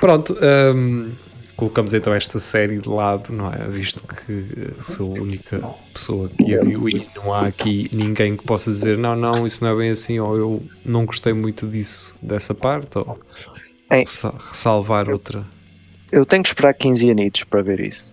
Pronto, 0.00 0.36
hum, 0.74 1.12
colocamos 1.56 1.92
então 1.92 2.12
esta 2.14 2.38
série 2.38 2.78
de 2.78 2.88
lado, 2.88 3.32
não 3.32 3.52
é? 3.52 3.68
Visto 3.68 4.02
que 4.06 4.72
sou 4.82 5.14
a 5.16 5.20
única 5.20 5.60
pessoa 5.92 6.28
que 6.30 6.56
a 6.56 6.62
viu 6.62 6.88
e 6.88 7.06
não 7.14 7.32
há 7.34 7.46
aqui 7.46 7.90
ninguém 7.92 8.36
que 8.36 8.44
possa 8.44 8.70
dizer 8.70 8.96
não, 8.96 9.14
não, 9.14 9.46
isso 9.46 9.62
não 9.62 9.70
é 9.72 9.76
bem 9.76 9.90
assim, 9.90 10.18
ou 10.18 10.36
eu 10.36 10.62
não 10.84 11.04
gostei 11.04 11.32
muito 11.32 11.66
disso, 11.66 12.14
dessa 12.22 12.54
parte, 12.54 12.98
ou 12.98 13.18
Ei. 13.90 14.04
ressalvar 14.48 15.10
outra. 15.10 15.44
Eu 16.10 16.24
tenho 16.24 16.42
que 16.42 16.48
esperar 16.48 16.72
15 16.74 17.10
anitos 17.10 17.44
para 17.44 17.62
ver 17.62 17.80
isso. 17.80 18.12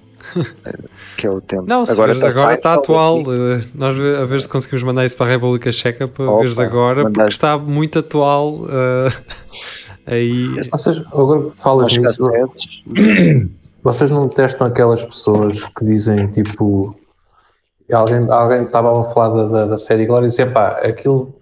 Que 1.18 1.28
é 1.28 1.30
o 1.30 1.42
tempo. 1.42 1.64
Não, 1.68 1.86
se 1.86 1.92
agora, 1.92 2.20
tá- 2.20 2.28
agora 2.30 2.54
está 2.54 2.74
tá- 2.74 2.80
atual. 2.80 3.20
eh, 3.20 3.62
Nós 3.74 3.96
a 4.00 4.26
ver 4.26 4.42
se 4.42 4.48
conseguimos 4.50 4.84
mandar 4.84 5.06
isso 5.06 5.16
para 5.18 5.26
a 5.26 5.30
República 5.30 5.72
Checa 5.72 6.08
para 6.08 6.26
Opa, 6.30 6.40
veres 6.40 6.60
agora, 6.60 7.04
se 7.06 7.12
porque 7.12 7.30
está 7.30 7.58
muito 7.58 8.00
atual. 8.00 8.66
eh, 8.70 9.12
aí 10.08 10.48
Vocês, 10.72 10.98
agora 11.12 11.50
que 11.50 11.58
falas 11.60 11.92
nisso, 11.92 12.22
vocês 13.84 14.10
não 14.12 14.28
testam 14.28 14.68
aquelas 14.68 15.04
pessoas 15.04 15.64
que 15.64 15.86
dizem 15.86 16.28
tipo. 16.28 16.96
Alguém, 17.92 18.30
alguém 18.30 18.64
estava 18.64 19.00
a 19.00 19.04
falar 19.06 19.30
da, 19.30 19.48
da, 19.48 19.66
da 19.68 19.78
série 19.78 20.06
Glória 20.06 20.26
e 20.26 20.30
dizia, 20.30 20.46
pá, 20.52 20.72
aquilo 20.84 21.34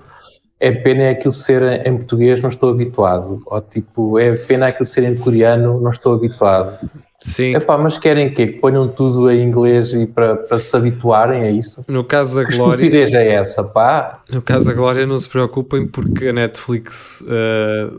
é 0.59 0.71
pena 0.71 1.03
é 1.03 1.09
aquilo 1.09 1.31
ser 1.31 1.85
em 1.87 1.97
português, 1.97 2.39
não 2.39 2.49
estou 2.49 2.69
habituado. 2.69 3.41
Ou 3.47 3.61
tipo, 3.61 4.19
é 4.19 4.35
pena 4.35 4.67
aquilo 4.67 4.85
ser 4.85 5.03
em 5.05 5.15
coreano, 5.15 5.81
não 5.81 5.89
estou 5.89 6.13
habituado. 6.13 6.77
Sim, 7.21 7.55
É 7.55 7.59
pá, 7.59 7.77
mas 7.77 7.97
querem 7.97 8.33
que 8.33 8.45
ponham 8.47 8.87
tudo 8.87 9.29
em 9.31 9.41
inglês 9.43 9.93
e 9.93 10.05
para, 10.05 10.35
para 10.35 10.59
se 10.59 10.75
habituarem 10.75 11.41
a 11.43 11.51
isso? 11.51 11.83
no 11.87 12.03
caso 12.03 12.35
da 12.35 12.45
Que 12.45 12.55
Glória. 12.55 12.83
estupidez 12.83 13.13
é 13.13 13.33
essa, 13.33 13.63
pá? 13.63 14.21
No 14.29 14.41
caso 14.41 14.65
da 14.67 14.73
Glória, 14.73 15.05
não 15.05 15.17
se 15.17 15.27
preocupem 15.29 15.87
porque 15.87 16.27
a 16.27 16.33
Netflix 16.33 17.23
eh, 17.27 17.89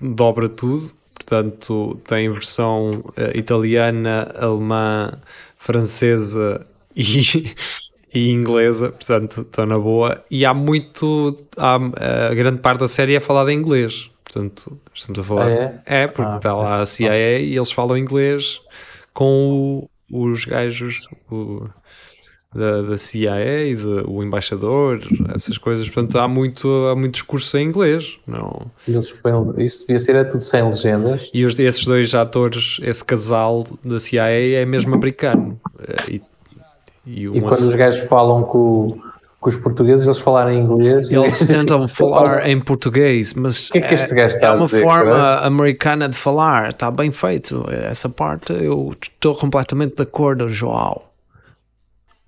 dobra 0.00 0.48
tudo. 0.48 0.90
Portanto, 1.14 1.98
tem 2.06 2.30
versão 2.30 3.02
eh, 3.16 3.32
italiana, 3.38 4.30
alemã, 4.38 5.12
francesa 5.56 6.66
e, 6.94 7.54
e 8.12 8.30
inglesa. 8.30 8.90
Portanto, 8.90 9.40
estão 9.42 9.64
na 9.64 9.78
boa. 9.78 10.22
E 10.30 10.44
há 10.44 10.52
muito. 10.52 11.36
Há, 11.56 11.76
a 12.30 12.34
grande 12.34 12.58
parte 12.58 12.80
da 12.80 12.88
série 12.88 13.14
é 13.14 13.20
falada 13.20 13.50
em 13.52 13.56
inglês. 13.58 14.10
Portanto, 14.24 14.78
estamos 14.94 15.18
a 15.18 15.24
falar. 15.24 15.48
Ah, 15.50 15.80
é? 15.86 16.06
porque 16.06 16.32
Ah, 16.32 16.36
está 16.36 16.54
lá 16.54 16.80
a 16.82 16.86
CIA 16.86 17.38
e 17.40 17.56
eles 17.56 17.70
falam 17.70 17.96
inglês 17.98 18.60
com 19.12 19.88
o- 20.10 20.30
os 20.30 20.44
gajos. 20.44 21.00
o- 21.30 21.66
da, 22.54 22.82
da 22.82 22.96
CIA 22.98 23.64
e 23.66 23.74
de, 23.74 23.84
o 24.06 24.22
embaixador, 24.22 25.00
essas 25.34 25.58
coisas. 25.58 25.88
Portanto, 25.90 26.20
há 26.20 26.28
muito, 26.28 26.68
há 26.86 26.94
muito 26.94 27.14
discurso 27.14 27.58
em 27.58 27.66
inglês. 27.66 28.16
Não. 28.24 28.70
Eles 28.86 29.12
isso 29.58 29.80
devia 29.88 29.98
ser 29.98 30.14
é 30.14 30.22
tudo 30.22 30.40
sem 30.40 30.62
legendas. 30.64 31.28
E 31.34 31.44
os, 31.44 31.58
esses 31.58 31.84
dois 31.84 32.14
atores, 32.14 32.78
esse 32.80 33.04
casal 33.04 33.66
da 33.84 33.98
CIA 33.98 34.30
é 34.30 34.64
mesmo 34.64 34.94
americano. 34.94 35.60
Eh, 35.80 36.12
E, 36.12 36.22
e 37.06 37.26
E 37.26 37.40
quando 37.40 37.62
os 37.62 37.74
gajos 37.74 38.06
falam 38.08 38.44
com, 38.44 38.58
o- 38.58 39.02
com 39.44 39.50
os 39.50 39.56
portugueses 39.58 40.06
eles 40.06 40.18
falarem 40.20 40.58
inglês. 40.58 41.10
e- 41.10 41.14
Eles 41.14 41.38
tentam 41.46 41.86
falar 41.86 42.48
em 42.48 42.58
português, 42.58 43.34
mas 43.34 43.68
que 43.68 43.76
é 43.76 43.82
que 43.82 43.92
este 43.92 44.12
é- 44.14 44.16
gajo 44.16 44.34
está 44.36 44.46
é 44.46 44.50
a 44.50 44.54
uma 44.54 44.64
dizer, 44.64 44.82
forma 44.82 45.10
cara? 45.10 45.46
americana 45.46 46.08
de 46.08 46.16
falar, 46.16 46.70
está 46.70 46.90
bem 46.90 47.12
feito. 47.12 47.62
Essa 47.68 48.08
parte 48.08 48.54
eu 48.54 48.96
estou 49.02 49.34
completamente 49.36 49.96
de 49.96 50.02
acordo, 50.02 50.48
João. 50.48 51.02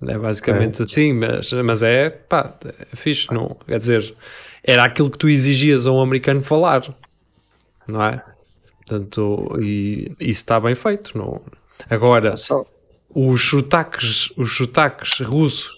É 0.07 0.19
basicamente 0.19 0.83
assim, 0.83 1.15
mas, 1.15 1.51
mas 1.55 1.83
é 1.83 2.11
pá, 2.11 2.53
é 2.67 2.95
fixe, 2.95 3.33
não? 3.33 3.57
Quer 3.67 3.79
dizer, 3.79 4.15
era 4.63 4.85
aquilo 4.85 5.09
que 5.11 5.17
tu 5.17 5.27
exigias 5.27 5.87
a 5.87 5.93
um 5.93 6.01
americano 6.03 6.43
falar, 6.43 6.83
não 7.89 8.03
é? 8.05 8.23
Portanto, 8.87 9.57
e 9.59 10.13
isso 10.21 10.43
está 10.43 10.61
bem 10.61 10.75
feito, 10.75 11.17
não? 11.17 11.41
Agora, 11.89 12.37
os 13.09 13.41
sotaques, 13.49 14.31
os 14.37 14.55
sotaques 14.55 15.19
russos 15.21 15.71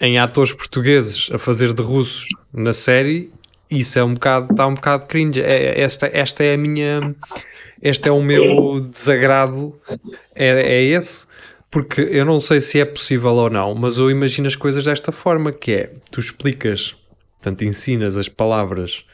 em 0.00 0.18
atores 0.18 0.52
portugueses 0.52 1.28
a 1.32 1.38
fazer 1.38 1.72
de 1.72 1.82
russos 1.82 2.28
na 2.52 2.72
série, 2.72 3.30
isso 3.70 3.98
é 3.98 4.04
um 4.04 4.14
bocado, 4.14 4.52
está 4.52 4.66
um 4.66 4.74
bocado 4.74 5.06
cringe. 5.06 5.40
É, 5.40 5.80
esta, 5.80 6.10
esta 6.12 6.42
é 6.42 6.54
a 6.54 6.58
minha, 6.58 7.14
este 7.80 8.08
é 8.08 8.12
o 8.12 8.22
meu 8.22 8.80
desagrado, 8.80 9.78
é, 10.34 10.48
é 10.48 10.82
esse, 10.82 11.26
porque 11.70 12.00
eu 12.00 12.24
não 12.24 12.40
sei 12.40 12.60
se 12.60 12.80
é 12.80 12.84
possível 12.84 13.32
ou 13.32 13.50
não, 13.50 13.74
mas 13.74 13.96
eu 13.96 14.10
imagino 14.10 14.48
as 14.48 14.56
coisas 14.56 14.84
desta 14.84 15.12
forma, 15.12 15.52
que 15.52 15.72
é, 15.72 15.92
tu 16.10 16.18
explicas, 16.18 16.96
portanto 17.40 17.64
ensinas 17.64 18.16
as 18.16 18.28
palavras 18.28 19.04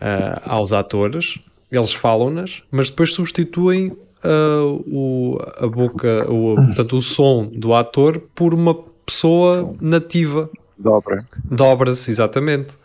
ah, 0.00 0.42
aos 0.44 0.72
atores, 0.72 1.38
eles 1.72 1.92
falam-nas, 1.92 2.62
mas 2.70 2.88
depois 2.90 3.12
substituem 3.12 3.96
ah, 4.22 4.62
o, 4.86 5.38
a 5.56 5.66
boca, 5.66 6.30
o, 6.30 6.54
portanto, 6.54 6.96
o 6.96 7.02
som 7.02 7.50
do 7.52 7.74
ator 7.74 8.20
por 8.34 8.54
uma 8.54 8.74
pessoa 9.06 9.74
nativa. 9.80 10.50
dobra. 10.76 11.24
Dobra-se, 11.44 12.10
exatamente. 12.10 12.76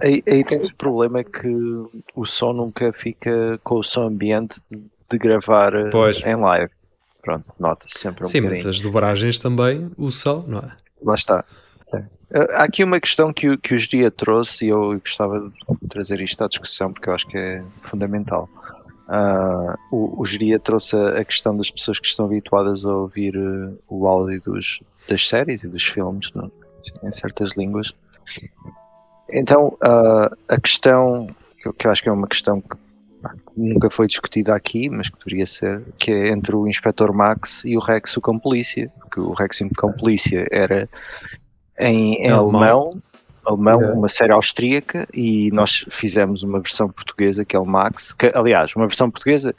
Aí, 0.00 0.22
aí 0.26 0.42
tem 0.42 0.58
esse 0.58 0.72
problema 0.74 1.22
que 1.22 1.48
o 2.14 2.24
som 2.24 2.52
nunca 2.52 2.92
fica 2.92 3.58
com 3.62 3.76
o 3.80 3.84
som 3.84 4.06
ambiente 4.06 4.60
de, 5.10 5.18
gravar 5.18 5.74
eh, 5.74 5.90
Pois. 5.90 6.24
em 6.24 6.34
live. 6.36 6.70
Pronto, 7.22 7.44
nota-se 7.58 7.98
sempre 7.98 8.24
um 8.24 8.28
Sim, 8.28 8.40
mas 8.42 8.50
bocadinho. 8.52 8.70
as 8.70 8.80
dobragens 8.80 9.38
também 9.38 9.90
o 9.98 10.10
são, 10.10 10.44
não 10.46 10.60
é? 10.60 10.70
Lá 11.02 11.14
está. 11.14 11.44
É. 11.92 11.98
Eh, 12.30 12.46
Há 12.54 12.64
aqui 12.64 12.82
uma 12.82 12.98
questão 13.00 13.32
que, 13.32 13.48
o- 13.50 13.58
que 13.58 13.74
o 13.74 13.78
Dia 13.78 14.10
trouxe 14.10 14.66
e 14.66 14.68
eu 14.70 14.98
gostava 14.98 15.40
de 15.82 15.88
trazer 15.88 16.20
isto 16.20 16.42
à 16.42 16.48
discussão 16.48 16.92
porque 16.92 17.08
eu 17.08 17.14
acho 17.14 17.26
que 17.28 17.36
é 17.36 17.62
fundamental. 17.82 18.48
Ah, 19.08 19.78
o, 19.90 20.20
o 20.20 20.26
Geria 20.26 20.58
trouxe 20.58 20.96
a, 20.96 21.24
questão 21.24 21.56
das 21.56 21.70
pessoas 21.70 21.98
que 22.00 22.06
estão 22.06 22.26
habituadas 22.26 22.84
a 22.84 22.92
ouvir 22.92 23.36
eh, 23.36 23.72
o 23.88 24.06
áudio 24.06 24.42
dos, 24.42 24.80
das 25.08 25.26
séries 25.28 25.62
e 25.62 25.68
dos 25.68 25.84
filmes 25.84 26.30
não? 26.34 26.50
em 27.04 27.12
certas 27.12 27.52
línguas. 27.56 27.92
Então, 29.32 29.76
ah, 29.80 30.30
a 30.48 30.60
questão 30.60 31.28
que 31.56 31.68
eu, 31.68 31.72
que 31.72 31.86
eu 31.86 31.90
acho 31.90 32.02
que 32.02 32.08
é 32.08 32.12
uma 32.12 32.26
questão 32.26 32.60
que 32.60 32.76
pá, 33.22 33.32
nunca 33.56 33.90
foi 33.90 34.08
discutida 34.08 34.54
aqui, 34.54 34.88
mas 34.88 35.08
que 35.08 35.18
deveria 35.18 35.46
ser, 35.46 35.82
que 35.98 36.10
é 36.10 36.28
entre 36.28 36.56
o 36.56 36.66
Inspector 36.66 37.12
Max 37.14 37.64
e 37.64 37.76
o 37.76 37.80
Rex 37.80 38.16
o 38.16 38.20
Cão 38.20 38.38
Polícia, 38.38 38.90
porque 39.00 39.20
o 39.20 39.32
Rex 39.32 39.60
o 39.60 39.70
Cão 39.70 39.92
Polícia 39.92 40.46
era 40.50 40.88
em, 41.78 42.14
em 42.14 42.26
É 42.26 42.30
alemão. 42.30 42.62
alemão, 42.62 43.02
alemão, 43.46 43.78
Yeah. 43.80 43.98
uma 43.98 44.08
série 44.08 44.32
austríaca, 44.32 45.06
e 45.14 45.50
nós 45.52 45.84
fizemos 45.90 46.42
uma 46.42 46.58
versão 46.60 46.88
portuguesa, 46.88 47.44
que 47.44 47.54
é 47.54 47.58
o 47.58 47.64
Max, 47.64 48.12
que, 48.12 48.30
aliás, 48.34 48.74
uma 48.76 48.86
versão 48.86 49.10
portuguesa 49.10 49.54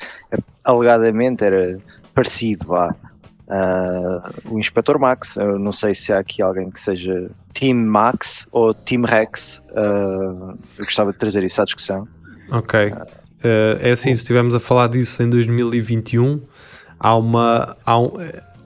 alegadamente 0.63 1.43
era 1.43 1.79
parecido, 2.13 2.67
vá, 2.67 2.93
ah, 3.49 4.31
o 4.45 4.59
Inspector 4.59 4.99
Max, 4.99 5.37
eu 5.37 5.57
não 5.57 5.71
sei 5.71 5.93
se 5.93 6.11
há 6.11 6.19
aqui 6.19 6.41
alguém 6.41 6.69
que 6.69 6.79
seja 6.79 7.29
Team 7.53 7.77
Max 7.77 8.47
ou 8.51 8.73
Team 8.73 9.03
Rex, 9.03 9.63
ah, 9.75 10.53
eu 10.77 10.85
gostava 10.85 11.11
de 11.13 11.17
trazer 11.17 11.43
isso 11.43 11.61
à 11.61 11.65
discussão. 11.65 12.07
Ok. 12.51 12.93
Eh, 13.43 13.77
é 13.81 13.91
assim, 13.91 14.15
se 14.15 14.21
estivermos 14.23 14.55
a 14.55 14.59
falar 14.59 14.87
disso 14.87 15.21
em 15.21 15.29
2021, 15.29 16.41
há 16.99 17.15
uma. 17.15 17.77
Há 17.85 17.99
um- 17.99 18.13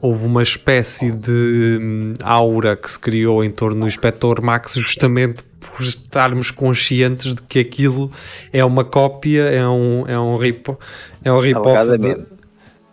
houve 0.01 0.25
uma 0.25 0.41
espécie 0.43 1.11
de 1.11 1.77
hum, 1.81 2.13
aura 2.23 2.75
que 2.75 2.89
se 2.89 2.99
criou 2.99 3.43
em 3.43 3.51
torno 3.51 3.81
do 3.81 3.87
Inspector 3.87 4.41
Max, 4.41 4.73
justamente 4.75 5.43
por 5.59 5.81
estarmos 5.83 6.49
conscientes 6.51 7.35
de 7.35 7.41
que 7.43 7.59
aquilo 7.59 8.11
é 8.51 8.65
uma 8.65 8.83
cópia, 8.83 9.43
é 9.43 9.65
um, 9.67 10.03
é 10.07 10.19
um 10.19 10.35
rip, 10.35 10.75
é 11.23 11.31
um 11.31 11.39
de- 11.97 12.07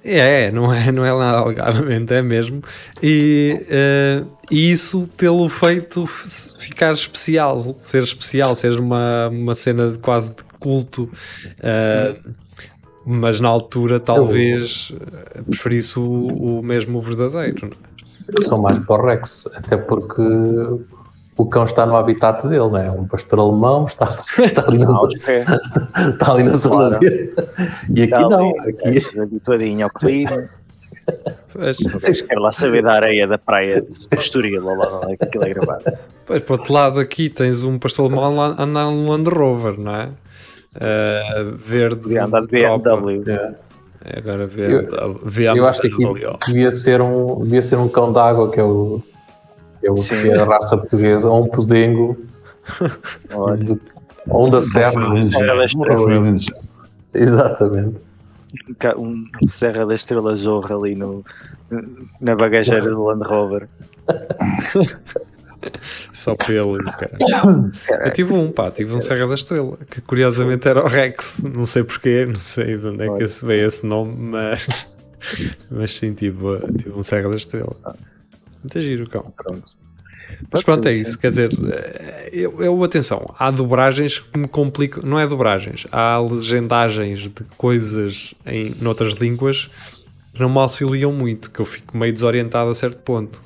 É, 0.05 0.51
não 0.53 0.73
é, 0.73 0.93
não 0.93 1.05
é 1.05 1.11
nada 1.19 1.39
alegadamente, 1.39 2.15
é 2.15 2.23
mesmo. 2.23 2.63
E, 3.03 3.61
eh, 3.69 4.23
e 4.51 4.71
isso 4.71 5.09
tê-lo 5.17 5.49
feito 5.49 6.07
ficar 6.07 6.93
especial, 6.95 7.77
ser 7.83 8.03
especial, 8.05 8.55
ser 8.55 8.79
uma, 8.79 9.29
uma 9.29 9.55
cena 9.55 9.91
de 9.91 9.99
quase 9.99 10.31
de 10.31 10.45
culto. 10.61 11.11
eh, 11.61 12.15
mas 13.11 13.41
na 13.41 13.49
altura 13.49 13.99
talvez 13.99 14.93
eh, 15.01 15.41
preferisse 15.43 15.99
o, 15.99 16.59
o 16.59 16.63
mesmo 16.63 17.01
verdadeiro. 17.01 17.71
é? 17.73 17.89
Eu 18.37 18.43
sou 18.43 18.61
mais 18.61 18.79
para 18.79 19.03
o 19.03 19.07
Rex, 19.07 19.49
até 19.55 19.79
porque 19.79 20.21
o 21.37 21.47
cão 21.47 21.65
está 21.65 21.87
no 21.87 21.97
habitat 21.97 22.43
dele, 22.47 22.59
não 22.69 22.77
é? 22.77 22.91
Um 22.91 23.07
pastor 23.07 23.39
alemão 23.39 23.87
está, 23.87 24.23
está 24.39 24.67
ali 24.67 24.77
na 24.79 24.91
zona, 24.91 25.19
É, 25.27 25.45
está 26.11 26.33
ali 26.33 26.43
na 26.43 26.51
zona 26.51 26.99
Claro. 26.99 27.01
dele. 27.01 27.33
E 27.95 28.03
aqui 28.03 28.13
está 28.15 28.29
não, 28.29 28.51
aqui 28.61 28.89
és 28.89 29.19
habituadinho 29.19 29.85
ao 29.85 29.91
clima, 29.91 30.51
Pois, 31.55 31.79
não 31.81 32.01
tens 32.01 32.21
que 32.21 32.35
ir 32.35 32.39
lá 32.39 32.53
saber 32.53 32.83
da 32.83 32.93
areia 32.93 33.27
da 33.27 33.39
praia 33.39 33.81
de 33.81 34.19
Estoril, 34.19 34.63
lá 34.63 35.01
onde 35.03 35.15
é 35.15 35.17
que 35.17 35.25
aquilo 35.25 35.45
é 35.45 35.55
gravado. 35.55 35.85
pois, 36.27 36.43
por 36.43 36.59
outro 36.59 36.73
lado, 36.75 37.01
aqui 37.01 37.31
tens 37.31 37.63
um 37.63 37.79
pastor 37.79 38.13
alemão 38.13 38.37
lá 38.37 38.55
a 38.59 38.63
andar 38.65 38.85
num 38.85 39.09
Land 39.09 39.31
Rover, 39.31 39.79
não 39.81 39.95
é? 39.95 40.11
Eh, 40.81 41.45
verde. 41.57 42.19
Andar 42.19 42.43
de 42.43 42.49
tropa. 42.49 42.97
BMW. 42.97 43.31
É. 43.31 43.55
É, 44.05 44.19
Agora 44.21 44.47
vê, 44.47 44.87
eu 45.59 45.67
acho 45.67 45.81
que 45.81 45.89
aqui 45.89 46.05
devia 46.47 46.71
ser 46.71 47.01
um, 47.01 47.43
devia 47.43 47.61
ser 47.63 47.77
um 47.77 47.89
cão 47.89 48.13
d'água, 48.13 48.49
que 48.51 48.61
é 48.61 48.63
o 48.63 49.03
que 49.81 49.87
é, 49.87 49.91
o, 49.91 49.97
Sim. 49.97 50.23
que 50.23 50.31
é 50.31 50.41
a 50.41 50.45
raça 50.45 50.77
portuguesa, 50.77 51.29
ou 51.29 51.45
um 51.45 51.49
de- 53.57 53.81
ou 54.29 54.47
um 54.47 54.51
da 54.51 54.61
Serra. 54.61 54.93
Exatamente. 57.15 58.03
um 58.97 59.25
Serra 59.47 59.85
da 59.87 59.95
Estrela 59.95 60.35
Zorra 60.37 60.77
ali 60.77 60.95
no, 60.95 61.25
na 62.21 62.35
bagageira 62.37 62.89
do 62.91 63.05
Land 63.05 63.25
Rover. 63.27 63.69
Só 66.15 66.35
pelo, 66.35 66.79
cara. 66.79 67.17
Eu 68.05 68.13
tive 68.13 68.33
um, 68.33 68.51
pá, 68.51 68.71
tive 68.71 68.95
um 68.95 69.01
Serra 69.01 69.27
da 69.27 69.35
Estrela, 69.35 69.79
que 69.91 70.01
curiosamente 70.01 70.69
era 70.69 70.85
o 70.85 70.89
Rex, 70.89 71.43
não 71.43 71.67
sei 71.67 71.85
porquê, 71.85 72.25
não 72.27 72.35
sei 72.35 72.77
de 72.77 72.87
onde 72.87 73.05
é 73.05 73.17
que 73.17 73.23
esse, 73.23 73.45
veio 73.45 73.67
esse 73.67 73.87
nome, 73.87 74.15
mas, 74.17 74.87
mas 75.71 75.93
sim, 75.95 76.13
tive, 76.15 76.39
tive 76.77 76.93
um 76.93 77.03
Serra 77.03 77.29
da 77.29 77.37
Estrela. 77.37 77.77
Muito 78.63 78.81
giro, 78.81 79.09
cão. 79.09 79.33
Pronto. 79.37 79.77
Mas 80.51 80.63
pronto, 80.63 80.87
é 80.87 80.93
isso, 80.93 81.19
quer 81.19 81.31
dizer, 81.31 81.51
eh, 81.73 82.31
eu, 82.33 82.63
eu 82.63 82.85
atenção, 82.85 83.35
há 83.39 83.51
dobragens 83.51 84.19
que 84.21 84.39
me 84.39 84.47
complicam, 84.47 85.03
não 85.03 85.19
é 85.19 85.27
dobragens, 85.27 85.87
há 85.91 86.19
legendagens 86.19 87.23
de 87.23 87.45
coisas 87.57 88.35
em 88.47 88.75
noutras 88.81 89.17
línguas 89.17 89.71
que 90.33 90.41
não 90.41 90.49
me 90.49 90.59
auxiliam 90.59 91.13
muito, 91.13 91.51
que 91.51 91.61
eu 91.61 91.65
fico 91.65 91.97
meio 91.97 92.13
desorientado 92.13 92.71
a 92.71 92.75
certo 92.75 92.99
ponto. 92.99 93.43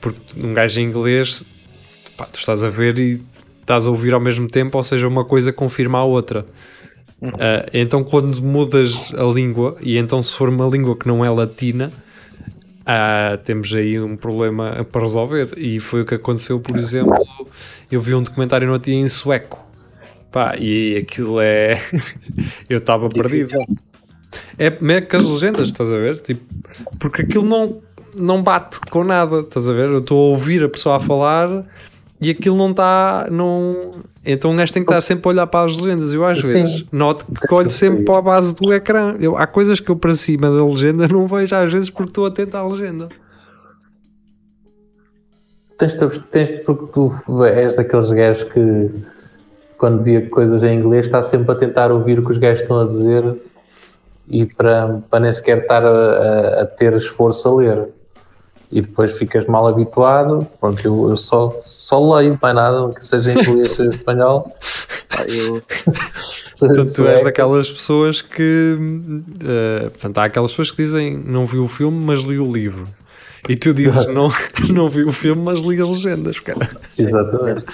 Porque 0.00 0.20
um 0.42 0.52
gajo 0.52 0.80
em 0.80 0.84
inglês, 0.84 1.44
pá, 2.16 2.24
tu 2.26 2.38
estás 2.38 2.62
a 2.62 2.68
ver 2.68 2.98
e 2.98 3.22
estás 3.60 3.86
a 3.86 3.90
ouvir 3.90 4.14
ao 4.14 4.20
mesmo 4.20 4.46
tempo, 4.46 4.76
ou 4.76 4.84
seja, 4.84 5.08
uma 5.08 5.24
coisa 5.24 5.52
confirma 5.52 5.98
a 5.98 6.04
outra. 6.04 6.46
Ah, 7.22 7.66
então 7.72 8.04
quando 8.04 8.42
mudas 8.42 8.94
a 9.14 9.24
língua, 9.24 9.76
e 9.80 9.96
então 9.96 10.22
se 10.22 10.32
for 10.34 10.48
uma 10.48 10.66
língua 10.66 10.96
que 10.96 11.06
não 11.06 11.24
é 11.24 11.30
latina, 11.30 11.92
ah, 12.84 13.38
temos 13.44 13.74
aí 13.74 14.00
um 14.00 14.16
problema 14.16 14.86
para 14.90 15.00
resolver. 15.00 15.54
E 15.56 15.80
foi 15.80 16.02
o 16.02 16.04
que 16.04 16.14
aconteceu, 16.14 16.60
por 16.60 16.78
exemplo, 16.78 17.26
eu 17.90 18.00
vi 18.00 18.14
um 18.14 18.22
documentário 18.22 18.66
no 18.66 18.74
outro 18.74 18.90
dia 18.90 19.00
em 19.00 19.08
sueco. 19.08 19.64
Pá, 20.30 20.56
e 20.56 20.96
aquilo 20.96 21.40
é. 21.40 21.74
eu 22.68 22.78
estava 22.78 23.08
perdido. 23.08 23.58
É 24.58 24.70
meio 24.80 25.06
que 25.06 25.16
as 25.16 25.24
legendas, 25.28 25.68
estás 25.68 25.90
a 25.90 25.96
ver? 25.96 26.18
Tipo, 26.20 26.44
porque 26.98 27.22
aquilo 27.22 27.44
não, 27.44 27.80
não 28.18 28.42
bate 28.42 28.78
com 28.90 29.04
nada, 29.04 29.40
estás 29.40 29.68
a 29.68 29.72
ver? 29.72 29.88
Eu 29.90 29.98
estou 29.98 30.18
a 30.18 30.30
ouvir 30.30 30.62
a 30.62 30.68
pessoa 30.68 30.96
a 30.96 31.00
falar 31.00 31.64
e 32.20 32.30
aquilo 32.30 32.56
não 32.56 32.70
está. 32.70 33.28
Não... 33.30 33.90
Então 34.24 34.50
um 34.50 34.56
gajo 34.56 34.72
tem 34.72 34.84
que 34.84 34.90
estar 34.90 35.00
sempre 35.00 35.28
a 35.28 35.30
olhar 35.30 35.46
para 35.46 35.66
as 35.70 35.76
legendas. 35.76 36.12
Eu 36.12 36.24
às 36.24 36.44
Sim. 36.44 36.62
vezes 36.62 36.84
noto 36.90 37.24
que 37.26 37.54
olho 37.54 37.70
sempre 37.70 38.04
para 38.04 38.18
a 38.18 38.22
base 38.22 38.54
do 38.56 38.72
ecrã. 38.74 39.14
Eu, 39.20 39.36
há 39.36 39.46
coisas 39.46 39.78
que 39.78 39.88
eu 39.90 39.96
para 39.96 40.14
cima 40.14 40.50
da 40.50 40.64
legenda 40.64 41.06
não 41.08 41.26
vejo 41.26 41.54
às 41.54 41.72
vezes 41.72 41.90
porque 41.90 42.10
estou 42.10 42.26
atento 42.26 42.56
à 42.56 42.66
legenda. 42.66 43.08
Tens, 45.78 45.94
tens, 46.30 46.50
porque 46.64 46.86
tu 46.92 47.44
és 47.44 47.76
daqueles 47.76 48.10
gajos 48.10 48.44
que 48.44 48.90
quando 49.76 50.02
via 50.02 50.26
coisas 50.28 50.64
em 50.64 50.78
inglês 50.78 51.04
está 51.06 51.22
sempre 51.22 51.52
a 51.52 51.54
tentar 51.54 51.92
ouvir 51.92 52.18
o 52.18 52.24
que 52.24 52.32
os 52.32 52.38
gajos 52.38 52.62
estão 52.62 52.80
a 52.80 52.84
dizer 52.86 53.36
e 54.26 54.46
para, 54.46 55.02
para 55.10 55.20
nem 55.20 55.30
sequer 55.30 55.58
estar 55.58 55.84
a, 55.84 55.88
a- 55.90 56.62
a 56.62 56.66
ter 56.66 56.94
esforço 56.94 57.46
a 57.48 57.54
ler. 57.56 57.88
E 58.70 58.80
depois 58.80 59.16
ficas 59.16 59.46
mal 59.46 59.66
habituado. 59.66 60.46
Pronto, 60.60 60.84
eu, 60.84 61.10
eu 61.10 61.16
só, 61.16 61.56
só 61.60 62.16
leio, 62.16 62.38
mais 62.40 62.54
nada, 62.54 62.88
que 62.92 63.04
seja 63.04 63.32
em 63.32 63.38
inglês, 63.38 63.72
seja 63.76 63.90
espanhol. 63.90 64.56
Pá, 65.08 65.24
eu, 65.24 65.62
Portanto, 66.58 66.88
tu 66.94 67.06
és 67.06 67.22
daquelas 67.22 67.70
pessoas 67.70 68.22
que. 68.22 68.78
eh, 69.44 69.90
portanto, 69.90 70.18
há 70.18 70.24
aquelas 70.24 70.50
pessoas 70.52 70.70
que 70.70 70.78
dizem 70.78 71.16
não 71.16 71.44
vi 71.44 71.58
o 71.58 71.68
filme, 71.68 72.02
mas 72.02 72.22
li 72.22 72.38
o 72.38 72.50
livro. 72.50 72.88
E 73.48 73.54
tu 73.56 73.74
dizes 73.74 74.06
não, 74.06 74.30
não 74.72 74.88
vi 74.88 75.04
o 75.04 75.12
filme, 75.12 75.42
mas 75.44 75.60
li 75.60 75.80
as 75.80 75.88
legendas, 75.88 76.40
cara. 76.40 76.70
Exatamente. 76.98 77.66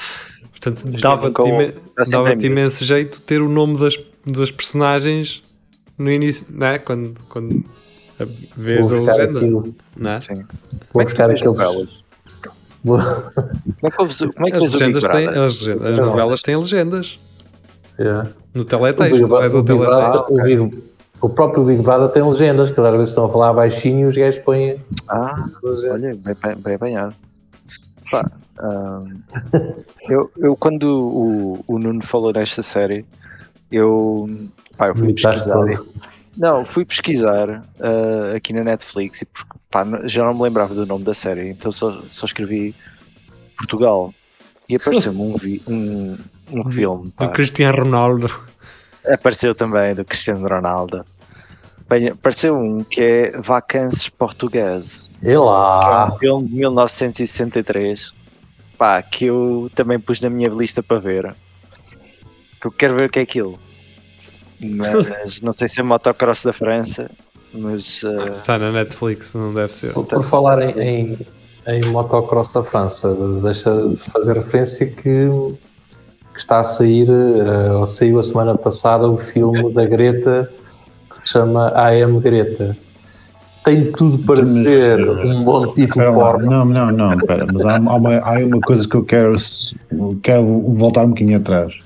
Portanto, 0.51 1.01
dava-te 1.01 1.49
imen- 1.49 1.75
mute. 1.97 2.47
imenso 2.47 2.85
jeito 2.85 3.21
ter 3.21 3.41
o 3.41 3.49
nome 3.49 3.79
das, 3.79 3.99
das 4.27 4.51
personagens 4.51 5.43
no 5.97 6.11
início, 6.11 6.45
não 6.51 6.67
é? 6.67 6.79
Quando, 6.79 7.17
quando 7.29 7.65
vês 8.57 8.93
a 8.93 8.97
buscar 8.97 9.17
legenda, 9.17 9.39
aquilo. 9.39 9.75
não 9.97 10.11
é? 10.11 10.17
sim. 10.19 10.35
Vou 10.93 11.03
buscar 11.03 11.29
Como 11.29 11.39
é 11.39 11.41
vês 11.41 11.41
aqueles. 11.41 11.45
novelas? 11.45 12.03
Vou- 12.85 12.99
Como 12.99 14.47
é 14.47 14.51
que 14.51 14.57
é 14.57 14.59
que 14.59 14.65
As 14.65 14.73
legendas 14.73 15.05
têm, 15.05 15.29
as, 15.29 15.37
legendas- 15.37 15.87
as 15.93 15.99
Não. 15.99 16.07
novelas 16.07 16.43
têm 16.43 16.57
legendas. 16.57 17.21
Yeah. 17.99 18.31
No 18.55 18.63
O, 18.63 18.65
teletexto, 18.65 19.27
vais 19.29 19.55
ao 19.55 19.61
o, 19.61 19.65
Big 19.65 19.79
teletexto. 19.79 20.33
O 20.35 20.43
Big- 20.43 20.83
o 21.21 21.29
próprio 21.29 21.65
Big 21.65 21.83
Brother 21.83 22.09
tem 22.09 22.23
legendas, 22.29 22.71
que 22.73 22.81
às 22.81 22.93
vezes 22.93 23.09
estão 23.11 23.27
a 23.27 23.29
falar 23.31 23.53
baixinho 23.53 24.01
e 24.01 24.05
os 24.07 24.17
gajos 24.17 24.41
põem. 24.43 24.77
Ah, 25.09 25.49
olha, 25.65 26.15
bem, 26.17 26.35
bem, 26.59 26.75
apanhado. 26.75 27.15
Pá, 28.11 28.29
eu, 30.09 30.31
eu 30.37 30.57
quando 30.57 30.85
o, 30.85 31.65
o 31.67 31.79
Nuno 31.79 32.03
falou 32.03 32.33
nesta 32.33 32.63
série, 32.63 33.05
eu, 33.71 34.29
pá, 34.77 34.89
eu 34.89 34.97
fui 34.97 35.13
pesquisar. 35.15 35.65
Não, 36.37 36.65
fui 36.65 36.85
pesquisar 36.85 37.63
ah, 37.81 38.37
aqui 38.37 38.53
na 38.53 38.63
Netflix 38.65 39.23
e 39.23 39.27
porque, 39.27 39.53
pá, 39.71 39.85
já 40.05 40.25
não 40.25 40.35
me 40.35 40.43
lembrava 40.43 40.75
do 40.75 40.87
nome 40.87 41.05
da 41.05 41.15
série, 41.15 41.49
então 41.51 41.71
só, 41.71 42.03
só 42.09 42.27
escrevi 42.27 42.75
Portugal 43.57 44.13
e 44.69 44.77
apareceu-me 44.77 45.21
um, 45.21 45.37
um, 45.69 46.19
um 46.51 46.65
filme. 46.71 47.11
pá. 47.11 47.27
Do 47.27 47.33
Cristiano 47.33 47.77
Ronaldo. 47.79 48.35
Apareceu 49.07 49.55
também 49.55 49.95
do 49.95 50.05
Cristiano 50.05 50.49
Ronaldo. 50.49 51.05
Bem, 51.89 52.09
apareceu 52.09 52.57
um 52.57 52.83
que 52.85 53.03
é 53.03 53.31
Vacances 53.39 54.09
Portugueses. 54.09 55.11
E 55.23 55.31
É 55.31 55.39
lá! 55.39 56.07
um 56.15 56.19
filme 56.19 56.49
de 56.49 56.55
1963 56.55 58.13
pá, 58.79 59.03
que 59.03 59.27
eu 59.27 59.71
também 59.75 59.99
pus 60.01 60.21
na 60.21 60.31
minha 60.31 60.49
lista 60.49 60.83
para 60.83 60.99
ver. 60.99 61.35
Que 62.61 62.67
eu 62.67 62.73
quero 62.73 62.95
ver 62.97 63.07
o 63.07 63.11
que 63.11 63.19
é 63.19 63.23
aquilo. 63.23 63.59
Mas 64.65 65.41
não 65.41 65.53
sei 65.57 65.69
se 65.69 65.81
é 65.81 65.83
motocross 65.83 66.45
da 66.45 66.53
França, 66.53 67.11
mas 67.55 68.03
eh, 68.05 68.31
Está 68.31 68.59
na 68.59 68.73
Netflix, 68.73 69.35
não 69.35 69.53
deve 69.53 69.75
ser. 69.75 69.93
Por, 69.93 70.07
por 70.07 70.25
falar 70.25 70.63
em, 70.63 70.81
em, 70.81 71.19
em 71.67 71.91
motocross 71.91 72.53
da 72.53 72.63
França, 72.63 73.15
deixa 73.43 73.89
de 73.89 73.97
fazer 74.11 74.35
referência 74.35 74.87
que, 74.87 75.29
que 76.33 76.39
está 76.39 76.61
a 76.61 76.65
sair, 76.65 77.09
eh, 77.09 77.73
ou 77.73 77.87
saiu 77.87 78.19
a 78.19 78.23
semana 78.23 78.57
passada, 78.57 79.09
o 79.09 79.19
filme 79.19 79.73
da 79.73 79.85
Greta 79.85 80.51
que 81.13 81.19
se 81.19 81.29
chama 81.29 81.73
I 81.77 82.03
Am 82.03 82.19
Greta. 82.21 82.77
Tem 83.65 83.93
tudo 83.93 84.19
para 84.19 84.39
Mas, 84.39 84.49
ser 84.49 84.99
eh, 84.99 85.27
um 85.27 85.45
bom 85.45 85.73
título 85.73 86.15
porno. 86.15 86.51
Não, 86.51 86.65
não, 86.65 86.91
não, 86.91 87.15
espera, 87.15 87.47
mas 87.53 87.65
há, 87.65 87.77
há 87.77 87.79
uma, 87.79 88.19
há 88.19 88.39
uma 88.39 88.61
coisa 88.61 88.89
que 88.89 88.97
eu 88.97 89.05
quero, 89.05 89.35
quero 90.23 90.45
voltar 90.75 91.05
um 91.05 91.11
bocadinho 91.11 91.37
atrás. 91.37 91.79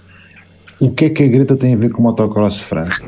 O 0.81 0.91
que 0.91 1.07
é 1.07 1.11
que 1.11 1.23
a 1.25 1.27
Greta 1.27 1.57
tem 1.57 1.75
a 1.75 1.77
ver 1.77 1.91
com 1.91 2.01
o 2.01 2.03
motocross 2.03 2.61
França? 2.61 3.03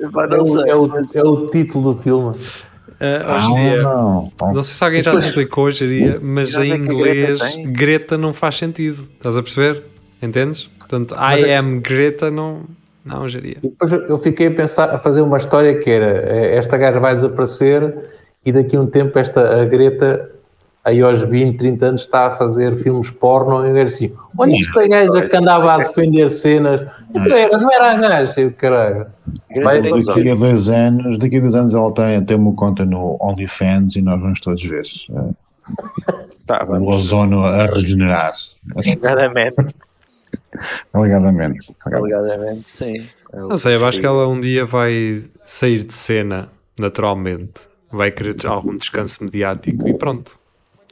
É 0.00 0.06
o, 0.06 0.66
é, 0.66 0.74
o, 0.76 1.06
é 1.14 1.22
o 1.22 1.46
título 1.48 1.94
do 1.94 2.00
filme. 2.00 2.36
Uh, 2.36 3.22
Ah, 3.24 3.36
hoje 3.36 3.54
dia, 3.62 3.82
não. 3.82 4.32
não 4.52 4.62
sei 4.64 4.74
se 4.74 4.82
alguém 4.84 5.02
já 5.04 5.12
te 5.12 5.18
explicou 5.26 5.64
hoje, 5.66 5.86
dia, 5.86 6.18
mas 6.20 6.52
em 6.56 6.72
é 6.72 6.76
que 6.76 6.82
inglês 6.84 7.38
Greta. 7.40 7.70
Greta 7.70 8.18
não 8.18 8.34
faz 8.34 8.56
sentido. 8.56 9.06
Estás 9.16 9.36
a 9.36 9.42
perceber? 9.42 9.84
Entendes? 10.20 10.68
Portanto, 10.80 11.14
Mas 11.16 11.40
I 11.40 11.44
é- 11.44 11.56
am 11.58 11.78
Greta 11.80 12.28
não, 12.30 12.62
não 13.04 13.28
geria. 13.28 13.58
E 13.62 13.68
depois 13.68 13.92
eu 13.92 14.18
fiquei 14.18 14.48
a 14.48 14.50
pensar, 14.50 14.90
a 14.92 14.98
fazer 14.98 15.22
uma 15.22 15.36
história 15.36 15.78
que 15.78 15.88
era 15.88 16.06
eh, 16.06 16.56
esta 16.56 16.76
gaja 16.76 16.98
vai 16.98 17.14
desaparecer 17.14 17.96
e 18.44 18.50
daqui 18.50 18.74
a 18.74 18.80
um 18.80 18.86
tempo 18.86 19.16
esta 19.16 19.62
a 19.62 19.64
Greta 19.64 20.28
aí 20.84 21.00
aos 21.00 21.22
20, 21.22 21.56
30 21.56 21.86
anos 21.86 22.00
está 22.02 22.26
a 22.26 22.30
fazer 22.30 22.76
filmes 22.76 23.10
porno 23.10 23.66
e 23.66 23.70
eu 23.70 23.76
era 23.76 23.86
assim, 23.86 24.14
olha 24.36 24.56
esta 24.58 24.86
gaja 24.88 25.28
que 25.28 25.36
andava 25.36 25.74
a 25.74 25.78
defender 25.78 26.30
cenas 26.30 26.82
então 27.14 27.36
era, 27.36 27.58
não 27.58 27.70
era 27.72 27.92
a 27.92 27.96
gaja, 27.96 28.40
eu 28.40 28.52
caralho 28.52 29.06
Vai. 29.62 29.82
Daqui 29.82 30.30
a 30.30 30.34
dois 30.34 30.68
anos, 30.68 31.18
daqui 31.18 31.36
a 31.36 31.40
dois 31.40 31.54
anos 31.54 31.74
ela 31.74 31.92
tem, 31.92 32.24
tem 32.24 32.36
uma 32.36 32.54
conta 32.54 32.84
no 32.84 33.16
OnlyFans 33.20 33.96
e 33.96 34.02
nós 34.02 34.20
vamos 34.20 34.40
todos 34.40 34.62
ver 34.64 34.82
Pá, 36.46 36.64
o 36.68 36.88
ozono 36.88 37.44
a 37.44 37.66
regenerar-se. 37.66 38.56
alegadamente, 38.74 39.74
Alegadamente. 40.92 41.74
alegadamente, 41.84 42.70
sim. 42.70 42.92
Eu 43.32 43.48
Não 43.48 43.58
sei, 43.58 43.76
eu 43.76 43.86
acho 43.86 44.00
que 44.00 44.06
ela 44.06 44.26
um 44.26 44.40
dia 44.40 44.64
vai 44.64 45.22
sair 45.44 45.84
de 45.84 45.92
cena 45.94 46.48
naturalmente. 46.78 47.68
Vai 47.90 48.10
querer 48.10 48.34
algum 48.46 48.76
descanso 48.76 49.24
mediático 49.24 49.88
e 49.88 49.96
pronto. 49.96 50.38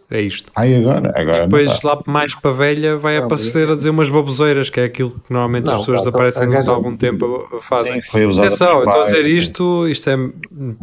É 0.08 0.20
isto. 0.20 0.52
Ai, 0.54 0.76
agora, 0.76 1.12
agora 1.16 1.38
não 1.40 1.48
Depois, 1.48 1.82
lá 1.82 2.00
mais 2.06 2.32
para 2.32 2.52
velha, 2.52 2.96
vai 2.96 3.16
aparecer 3.16 3.68
a 3.68 3.74
dizer 3.74 3.90
umas 3.90 4.08
baboseiras, 4.08 4.70
que 4.70 4.78
é 4.78 4.84
aquilo 4.84 5.10
que 5.10 5.32
normalmente 5.32 5.64
Não, 5.64 5.72
as 5.74 5.80
pessoas 5.80 5.98
pá, 5.98 6.04
desaparecem 6.04 6.42
a 6.42 6.46
durante 6.46 6.58
gaja- 6.60 6.72
algum 6.72 6.96
tempo 6.96 7.48
fazem. 7.60 7.98
Usada 8.28 8.46
Atenção, 8.46 8.84
estou 8.84 9.02
a 9.02 9.04
dizer 9.06 9.24
sim. 9.24 9.36
isto, 9.36 9.88
isto 9.88 10.08
é 10.10 10.16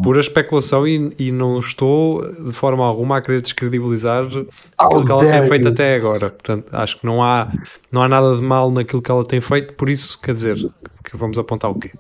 pura 0.04 0.19
especulação 0.19 0.86
e, 0.86 1.13
e 1.17 1.32
não 1.32 1.58
estou 1.58 2.30
de 2.43 2.52
forma 2.52 2.86
alguma 2.86 3.17
a 3.17 3.21
querer 3.21 3.41
descredibilizar 3.41 4.26
aquilo 4.78 5.06
que 5.06 5.12
ela 5.13 5.21
tem 5.26 5.47
feito 5.47 5.65
you. 5.67 5.71
até 5.71 5.95
agora. 5.95 6.30
Portanto, 6.30 6.65
acho 6.73 6.99
que 6.99 7.06
não 7.06 7.23
há, 7.23 7.49
não 7.89 8.04
há 8.04 8.10
nada 8.10 8.36
de 8.36 8.41
mal 8.41 8.69
naquilo 8.71 9.02
que 9.02 9.10
ela 9.10 9.23
tem 9.26 9.39
feito, 9.39 9.73
por 9.76 9.88
isso, 9.88 10.19
quer 10.19 10.34
dizer, 10.34 10.58
que 11.02 11.15
vamos 11.15 11.38
apontar 11.39 11.71
o 11.71 11.76
quê? 11.80 11.91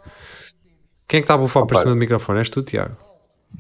Quem 1.07 1.19
é 1.19 1.21
que 1.21 1.25
está 1.25 1.35
a 1.35 1.37
bufar 1.37 1.65
para 1.65 1.75
Opa. 1.77 1.83
cima 1.83 1.95
do 1.95 1.99
microfone? 1.99 2.39
És 2.39 2.49
tu, 2.49 2.61
Tiago? 2.63 2.97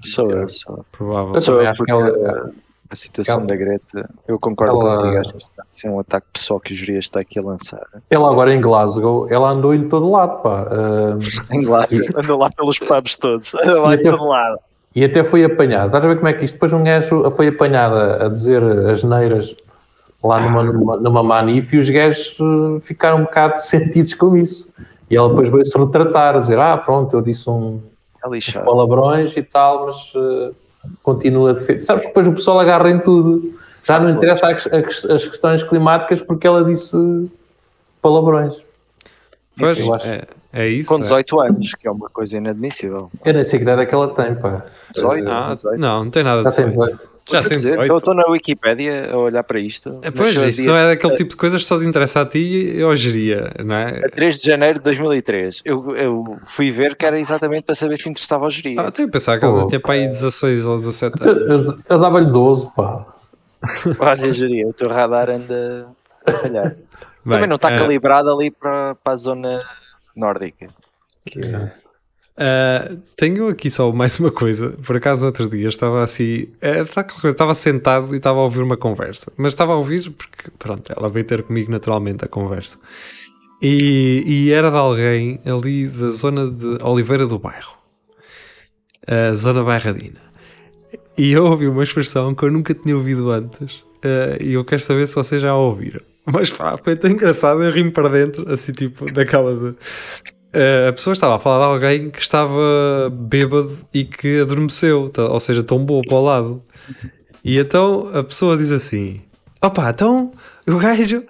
Sou 0.03 0.29
eu, 0.29 0.49
sou. 0.49 0.85
Provável. 0.91 1.35
Eu 1.35 1.39
Sou 1.39 1.61
eu, 1.61 1.69
acho 1.69 1.83
que 1.83 1.91
porque 1.93 2.11
ela- 2.11 2.51
a 2.93 2.95
situação 2.95 3.35
ela- 3.39 3.45
da 3.45 3.55
Greta, 3.55 4.09
eu 4.27 4.39
concordo 4.39 4.79
ela- 4.81 5.01
com 5.01 5.07
o 5.09 5.17
acho 5.19 5.31
que 5.33 5.37
está 5.43 5.63
a 5.63 5.65
ser 5.67 5.89
um 5.89 5.99
ataque 5.99 6.27
pessoal 6.33 6.59
que 6.59 6.71
o 6.73 6.75
Juria 6.75 6.99
está 6.99 7.19
aqui 7.19 7.39
a 7.39 7.41
lançar. 7.41 7.81
ela 8.09 8.29
agora 8.29 8.53
em 8.53 8.61
Glasgow 8.61 9.27
ela 9.29 9.49
andou 9.49 9.73
em 9.73 9.87
todo 9.89 10.09
lado 10.09 10.41
pá 10.41 10.65
Ah, 10.69 11.17
Em 11.53 11.65
lá, 11.65 11.87
anda 12.15 12.35
lá 12.37 12.49
pelos 12.51 12.79
pubs 12.79 13.15
todos, 13.15 13.53
anda 13.55 13.81
lá 13.81 13.91
em 13.91 13.95
até- 13.95 14.11
todo 14.11 14.25
lado. 14.27 14.57
E 14.95 15.03
até 15.03 15.23
foi 15.23 15.43
apanhado. 15.43 15.87
Estás 15.87 16.05
a 16.05 16.07
ver 16.07 16.15
como 16.17 16.27
é 16.27 16.33
que 16.33 16.45
isto? 16.45 16.53
Depois 16.53 16.71
um 16.71 16.83
gajo 16.83 17.31
foi 17.31 17.47
apanhado 17.47 17.95
a 18.23 18.27
dizer 18.29 18.61
as 18.63 19.03
neiras 19.03 19.55
lá 20.23 20.39
numa, 20.39 20.61
numa, 20.63 20.97
numa 20.97 21.23
manif 21.23 21.73
e 21.75 21.79
os 21.79 21.89
gajos 21.89 22.37
eh, 22.39 22.79
ficaram 22.79 23.17
um 23.17 23.23
bocado 23.23 23.57
sentidos 23.59 24.13
com 24.13 24.37
isso. 24.37 24.71
E 25.09 25.15
ela 25.17 25.29
depois 25.29 25.49
veio-se 25.49 25.75
retratar, 25.77 26.35
a 26.35 26.39
dizer: 26.39 26.59
Ah, 26.59 26.77
pronto, 26.77 27.11
eu 27.15 27.21
disse 27.23 27.49
um, 27.49 27.81
É 28.23 28.29
uns 28.29 28.51
palavrões 28.51 29.35
e 29.35 29.41
tal, 29.41 29.87
mas 29.87 30.13
eh, 30.15 30.51
continua 31.01 31.51
a 31.51 31.53
defender. 31.53 31.81
Sabes 31.81 32.03
que 32.03 32.09
depois 32.09 32.27
o 32.27 32.33
pessoal 32.33 32.59
agarra 32.59 32.89
em 32.89 32.99
tudo. 32.99 33.53
Já 33.83 33.99
não 33.99 34.09
interessa 34.09 34.47
as 34.49 35.27
questões 35.27 35.63
climáticas 35.63 36.21
porque 36.21 36.47
ela 36.47 36.63
disse 36.63 37.29
palavrões. 38.01 38.63
Pois, 39.57 39.79
eu 39.79 39.93
acho. 39.93 40.07
é, 40.07 40.23
é 40.51 40.67
isso. 40.67 40.89
Com 40.89 40.95
é. 40.95 41.01
18 41.01 41.39
anos, 41.41 41.69
que 41.79 41.87
é 41.87 41.91
uma 41.91 42.09
coisa 42.09 42.37
inadmissível. 42.37 43.11
Eu 43.23 43.33
nem 43.33 43.43
sei 43.43 43.59
que 43.59 43.63
idade 43.63 43.81
é 43.81 43.85
que 43.85 43.93
ela 43.93 44.07
tem, 44.07 44.33
pá. 44.35 44.65
18, 44.95 45.29
Ah, 45.29 45.53
18. 45.53 45.79
não, 45.79 46.03
não 46.05 46.11
tem 46.11 46.23
nada 46.23 46.49
de 46.49 46.55
tem 46.55 46.69
18. 46.69 46.99
18. 47.25 47.31
Já 47.31 47.49
tem 47.49 47.57
dizer, 47.57 47.69
18. 47.71 47.91
Eu 47.91 47.97
estou 47.97 48.13
na 48.13 48.25
Wikipédia 48.27 49.11
a 49.11 49.17
olhar 49.17 49.43
para 49.43 49.59
isto. 49.59 49.99
É, 50.01 50.11
pois, 50.11 50.35
isso 50.35 50.61
dia- 50.63 50.73
é 50.77 50.87
daquele 50.89 51.15
tipo 51.15 51.29
de 51.31 51.35
coisas 51.37 51.61
que 51.61 51.67
só 51.67 51.79
te 51.79 51.85
interessa 51.85 52.21
a 52.21 52.25
ti 52.25 52.39
e 52.39 52.79
eu 52.79 52.95
geria, 52.95 53.51
não 53.63 53.75
é? 53.75 54.05
a 54.05 54.09
3 54.09 54.39
de 54.39 54.45
janeiro 54.47 54.79
de 54.79 54.83
2003. 54.85 55.61
Eu, 55.63 55.95
eu 55.95 56.37
fui 56.45 56.69
ver 56.71 56.95
que 56.95 57.05
era 57.05 57.17
exatamente 57.19 57.63
para 57.63 57.75
saber 57.75 57.97
se 57.97 58.09
interessava 58.09 58.43
ao 58.45 58.49
geria. 58.49 58.81
Ah, 58.81 58.91
tenho 58.91 59.07
a 59.07 59.11
pensar 59.11 59.39
que 59.39 59.45
ela 59.45 59.61
Pô. 59.61 59.67
tinha 59.67 59.79
para 59.79 59.93
aí 59.93 60.07
16 60.07 60.65
ou 60.65 60.77
17 60.77 61.25
Eu, 61.25 61.31
anos. 61.31 61.63
eu- 61.65 61.79
eu 61.89 61.99
dava-lhe 61.99 62.27
12, 62.29 62.75
pá. 62.75 63.05
Olha, 63.99 64.33
geria, 64.33 64.67
o 64.67 64.73
teu 64.73 64.89
radar 64.89 65.29
anda 65.29 65.87
a 66.25 66.31
falhar. 66.33 66.75
Bem, 67.25 67.31
Também 67.35 67.47
não 67.47 67.55
está 67.55 67.71
eh, 67.71 67.77
calibrado 67.77 68.29
ali 68.29 68.51
para, 68.51 68.95
para 68.95 69.13
a 69.13 69.15
zona 69.15 69.61
nórdica. 70.13 70.67
Uh, 72.35 72.99
tenho 73.15 73.47
aqui 73.47 73.69
só 73.69 73.91
mais 73.91 74.19
uma 74.19 74.31
coisa. 74.31 74.71
Por 74.71 74.97
acaso, 74.97 75.25
outro 75.25 75.47
dia 75.49 75.69
estava 75.69 76.03
assim, 76.03 76.47
era 76.59 76.85
coisa, 77.03 77.29
estava 77.29 77.53
sentado 77.53 78.13
e 78.13 78.17
estava 78.17 78.39
a 78.39 78.43
ouvir 78.43 78.61
uma 78.61 78.77
conversa, 78.77 79.31
mas 79.37 79.53
estava 79.53 79.73
a 79.73 79.75
ouvir 79.75 80.09
porque, 80.11 80.49
pronto, 80.57 80.91
ela 80.95 81.09
veio 81.09 81.25
ter 81.25 81.43
comigo 81.43 81.71
naturalmente 81.71 82.25
a 82.25 82.27
conversa. 82.27 82.79
E, 83.61 84.23
e 84.25 84.51
era 84.51 84.69
de 84.69 84.77
alguém 84.77 85.39
ali 85.45 85.87
da 85.87 86.11
zona 86.11 86.49
de 86.49 86.83
Oliveira 86.83 87.27
do 87.27 87.39
Bairro, 87.39 87.77
a 89.07 89.35
zona 89.35 89.63
bairradina. 89.63 90.21
E 91.17 91.31
eu 91.31 91.45
ouvi 91.45 91.67
uma 91.67 91.83
expressão 91.83 92.33
que 92.33 92.43
eu 92.43 92.51
nunca 92.51 92.73
tinha 92.73 92.97
ouvido 92.97 93.29
antes, 93.29 93.75
uh, 94.03 94.41
e 94.41 94.53
eu 94.55 94.65
quero 94.65 94.81
saber 94.81 95.07
se 95.07 95.15
vocês 95.15 95.41
já 95.41 95.51
a 95.51 95.55
ouviram. 95.55 96.01
Mas 96.25 96.51
pá, 96.51 96.75
foi 96.77 96.95
tão 96.95 97.11
engraçado, 97.11 97.63
eu 97.63 97.71
rimo 97.71 97.91
para 97.91 98.09
dentro, 98.09 98.51
assim, 98.51 98.71
tipo, 98.73 99.05
naquela 99.13 99.55
de. 99.55 99.75
Uh, 100.53 100.89
a 100.89 100.93
pessoa 100.93 101.13
estava 101.13 101.35
a 101.35 101.39
falar 101.39 101.65
de 101.65 101.85
alguém 101.85 102.11
que 102.11 102.19
estava 102.21 103.09
bêbado 103.11 103.75
e 103.91 104.05
que 104.05 104.41
adormeceu, 104.41 105.09
tá- 105.09 105.27
ou 105.27 105.39
seja, 105.39 105.63
tombou 105.63 106.01
para 106.03 106.15
o 106.15 106.23
lado. 106.23 106.63
E 107.43 107.57
então 107.57 108.09
a 108.13 108.23
pessoa 108.23 108.55
diz 108.55 108.71
assim: 108.71 109.19
opá, 109.59 109.89
então 109.89 110.31
o 110.67 110.77
gajo 110.77 111.23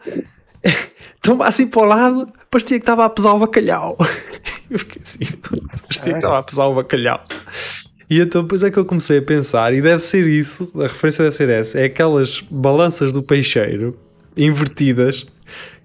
toma 1.22 1.48
assim 1.48 1.68
para 1.68 1.82
o 1.82 1.86
lado, 1.86 2.28
parecia 2.52 2.78
que 2.78 2.84
estava 2.84 3.06
a 3.06 3.10
pesar 3.10 3.34
o 3.34 3.40
bacalhau. 3.40 3.98
Eu 4.70 4.80
fiquei 4.80 5.02
assim, 5.02 5.20
parecia 5.48 6.14
que 6.14 6.18
estava 6.18 6.40
a 6.40 6.44
pesar 6.44 6.66
o 6.66 6.76
bacalhau. 6.76 7.26
E 8.10 8.20
então 8.20 8.44
depois 8.44 8.62
é 8.62 8.70
que 8.70 8.78
eu 8.78 8.86
comecei 8.86 9.20
a 9.20 9.22
pensar, 9.22 9.74
e 9.74 9.82
deve 9.82 10.02
ser 10.02 10.28
isso, 10.28 10.70
a 10.76 10.84
referência 10.84 11.24
deve 11.24 11.36
ser 11.36 11.50
essa, 11.50 11.80
é 11.80 11.86
aquelas 11.86 12.42
balanças 12.42 13.12
do 13.12 13.24
peixeiro 13.24 13.98
invertidas 14.36 15.26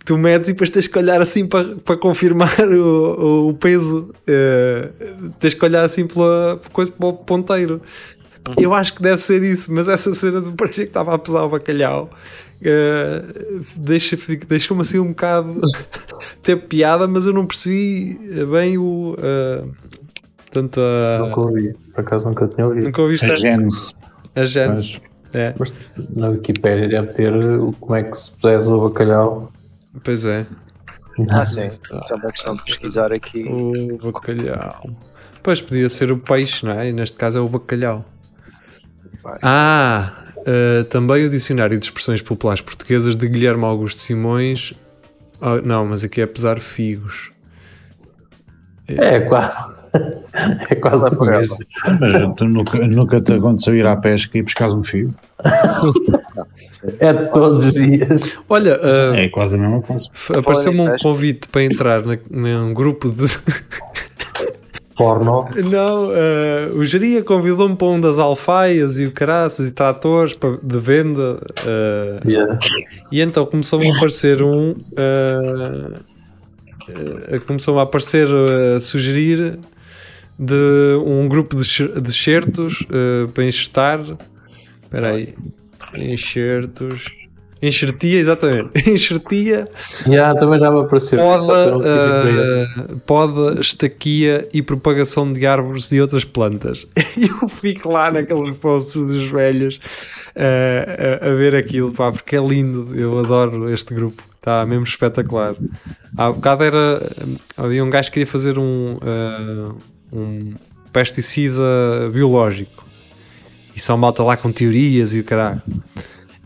tu 0.09 0.17
medes 0.17 0.49
e 0.49 0.53
depois 0.53 0.71
tens 0.71 0.87
que 0.87 0.99
olhar 0.99 1.21
assim 1.21 1.47
para, 1.47 1.77
para 1.85 1.97
confirmar 1.99 2.51
o, 2.67 3.49
o 3.51 3.55
peso, 3.55 4.09
eh, 4.27 4.89
tens 5.39 5.53
que 5.53 5.63
olhar 5.65 5.85
assim 5.85 6.07
pela 6.07 6.59
coisa 6.73 6.91
para 6.91 7.07
o 7.09 7.13
ponteiro. 7.13 7.83
Eu 8.57 8.73
acho 8.73 8.95
que 8.95 9.03
deve 9.03 9.19
ser 9.19 9.43
isso, 9.43 9.71
mas 9.71 9.87
essa 9.87 10.15
cena 10.15 10.41
de 10.41 10.51
parecia 10.53 10.85
que 10.85 10.91
estava 10.91 11.15
a 11.15 11.19
pesar 11.19 11.43
o 11.45 11.51
bacalhau 11.51 12.09
eh, 12.63 13.23
deixa- 13.77 14.17
deixou-me 14.49 14.81
assim 14.83 14.99
um 14.99 15.09
bocado 15.09 15.61
ter 16.43 16.57
piada, 16.57 17.07
mas 17.07 17.27
eu 17.27 17.35
não 17.35 17.45
percebi 17.47 18.19
bem 18.51 18.79
o. 18.79 19.15
eh, 19.23 19.65
portanto, 20.47 20.81
a- 20.81 21.19
Nunca 21.27 21.41
ouvi. 21.43 21.75
Por 21.95 22.01
acaso 22.01 22.27
nunca 22.29 22.49
tinha 22.49 22.67
ouvido. 22.67 22.85
nunca 22.87 23.03
ouviste 23.03 23.27
A 23.27 23.33
a, 23.35 23.37
Gens. 23.37 23.95
a 24.35 24.45
Jens. 24.47 25.03
É, 25.35 25.53
Mas 25.59 25.75
na 26.17 26.31
Wikipédia 26.31 26.89
deve 26.89 27.13
ter 27.13 27.33
como 27.79 27.95
é 27.95 28.03
que 28.05 28.17
se 28.17 28.35
pesa 28.41 28.75
o 28.75 28.89
bacalhau. 28.89 29.53
Pois 30.03 30.25
é. 30.25 30.47
Ah, 31.31 31.45
sim. 31.45 31.71
Só 32.07 32.15
uma 32.15 32.31
questão 32.31 32.55
de 32.55 32.63
pesquisar 32.65 33.13
aqui. 33.13 33.45
O 33.45 34.13
bacalhau. 34.13 34.91
Pois 35.43 35.61
podia 35.61 35.89
ser 35.89 36.13
o 36.13 36.19
peixe, 36.19 36.65
não 36.65 36.73
é? 36.73 36.89
E 36.89 36.93
neste 36.93 37.17
caso 37.17 37.39
é 37.39 37.41
o 37.41 37.49
bacalhau. 37.49 38.05
Ah, 39.43 40.13
eh, 40.47 40.85
também 40.85 41.25
o 41.25 41.31
Dicionário 41.31 41.79
de 41.79 41.85
Expressões 41.85 42.23
Populares 42.23 42.61
Portuguesas 42.61 43.17
de 43.17 43.29
Guilherme 43.29 43.65
Augusto 43.65 44.01
Simões. 44.01 44.73
Oh, 45.41 45.57
não, 45.57 45.85
mas 45.85 46.05
aqui 46.05 46.21
é 46.21 46.27
pesar 46.27 46.59
figos. 46.59 47.31
É 48.87 49.21
quase. 49.21 49.79
É 50.71 50.75
quase 50.75 51.17
o 51.17 51.25
mesmo. 51.25 51.57
Mas 51.99 52.35
tu 52.37 52.45
nunca, 52.45 52.79
nunca 52.87 53.21
te 53.21 53.33
aconteceu 53.33 53.75
ir 53.75 53.87
à 53.87 53.97
pesca 53.97 54.37
e 54.39 54.43
pescar 54.43 54.71
um 54.71 54.85
fio? 54.85 55.13
É 57.01 57.13
todos 57.13 57.65
os 57.65 57.75
dias. 57.75 58.45
Olha, 58.49 58.79
eh, 58.83 59.25
É 59.25 59.29
quase 59.29 59.57
a 59.57 59.59
mesma 59.59 59.81
coisa. 59.83 60.09
apareceu-me 60.37 60.81
um 60.81 60.97
convite 60.99 61.49
para 61.49 61.63
entrar 61.65 62.05
na- 62.05 62.19
num 62.31 62.73
grupo 62.75 63.09
de. 63.11 63.27
Porno. 64.97 65.49
Não, 65.71 66.11
eh, 66.13 66.71
o 66.75 66.85
Geria 66.85 67.23
convidou-me 67.23 67.77
para 67.77 67.87
um 67.87 68.01
das 68.01 68.19
alfaias 68.19 68.99
e 68.99 69.07
o 69.07 69.13
caraças 69.13 69.69
e 69.69 69.71
tratores 69.71 70.35
para- 70.35 70.59
de 70.61 70.79
venda. 70.79 71.39
eh, 71.65 72.17
Yeah. 72.27 72.59
E 73.13 73.21
então 73.21 73.47
começou-me 73.47 73.89
a 73.91 73.97
aparecer 73.97 74.43
um. 74.43 74.75
ah, 74.97 76.01
começou-me 77.47 77.79
a 77.81 77.85
aparecer 77.85 78.27
a 78.75 78.81
sugerir 78.81 79.59
de 80.39 80.97
um 81.05 81.29
grupo 81.29 81.57
de, 81.57 81.89
de 82.01 82.13
certos 82.13 82.85
ah, 82.91 83.31
para 83.33 83.45
enxertar. 83.45 84.01
Espera 84.83 85.11
aí. 85.15 85.33
Enxertos. 85.95 87.05
Enxertia, 87.61 88.21
exatamente. 88.21 88.71
Enxertia, 88.89 89.69
Yeah, 90.07 90.39
também 90.39 90.61
já 90.61 90.71
me 90.71 90.81
apareceu. 90.81 91.19
poda, 91.19 91.77
ah, 91.85 92.95
poda, 93.05 93.61
estaquia 93.61 94.49
e 94.53 94.63
propagação 94.63 95.33
de 95.33 95.45
árvores 95.45 95.91
e 95.91 96.01
outras 96.01 96.25
plantas. 96.25 96.87
Eu 97.19 97.49
fico 97.49 97.91
lá 97.91 98.13
naqueles 98.13 98.57
posts 98.59 98.95
dos 98.95 99.31
velhos 99.33 99.81
ah, 100.37 101.25
a, 101.27 101.31
a 101.31 101.35
ver 101.35 101.57
aquilo, 101.57 101.91
pá, 101.93 102.13
porque 102.13 102.37
é 102.37 102.41
lindo. 102.41 102.95
Eu 102.95 103.19
adoro 103.19 103.73
este 103.73 103.93
grupo, 103.93 104.23
está 104.37 104.65
mesmo 104.65 104.85
espetacular. 104.85 105.57
Há 106.17 106.31
bocado 106.31 106.63
era. 106.63 107.11
Havia 107.57 107.85
um 107.85 107.91
gajo 107.91 108.09
que 108.09 108.15
queria 108.15 108.27
fazer 108.27 108.57
um, 108.57 108.99
ah, 109.03 109.75
um 110.13 110.55
pesticida 110.93 112.09
biológico. 112.13 112.87
E 113.79 113.81
só 113.81 113.97
malta 113.97 114.25
lá 114.25 114.37
com 114.37 114.51
teorias 114.51 115.15
e 115.15 115.21
o 115.21 115.25
caralho. 115.25 115.63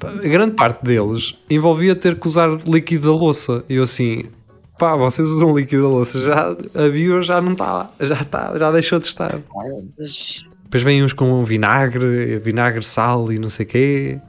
A 0.04 0.28
grande 0.28 0.54
parte 0.54 0.84
deles 0.84 1.34
envolvia 1.48 1.96
ter 1.96 2.20
que 2.20 2.26
usar 2.26 2.50
líquido 2.66 3.08
da 3.08 3.16
louça. 3.16 3.64
E 3.70 3.76
eu 3.76 3.84
assim, 3.84 4.26
pá, 4.78 4.94
vocês 4.96 5.26
usam 5.28 5.56
líquido 5.56 5.84
da 5.84 5.88
louça, 5.88 6.20
já, 6.20 6.50
a 6.50 6.88
bio 6.90 7.22
já 7.22 7.40
não 7.40 7.52
está, 7.52 7.90
já 8.00 8.16
está, 8.16 8.58
já 8.58 8.70
deixou 8.70 8.98
de 8.98 9.06
estar. 9.06 9.40
Depois 10.64 10.82
vêm 10.82 11.02
uns 11.02 11.14
com 11.14 11.42
vinagre, 11.42 12.36
vinagre, 12.38 12.84
sal 12.84 13.32
e 13.32 13.38
não 13.38 13.48
sei 13.48 13.64
o 13.64 13.68
quê. 13.70 14.20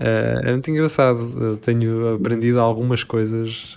Eh, 0.00 0.40
é 0.42 0.52
muito 0.52 0.70
engraçado. 0.70 1.34
Eu 1.38 1.56
tenho 1.58 2.14
aprendido 2.14 2.60
algumas 2.60 3.04
coisas, 3.04 3.76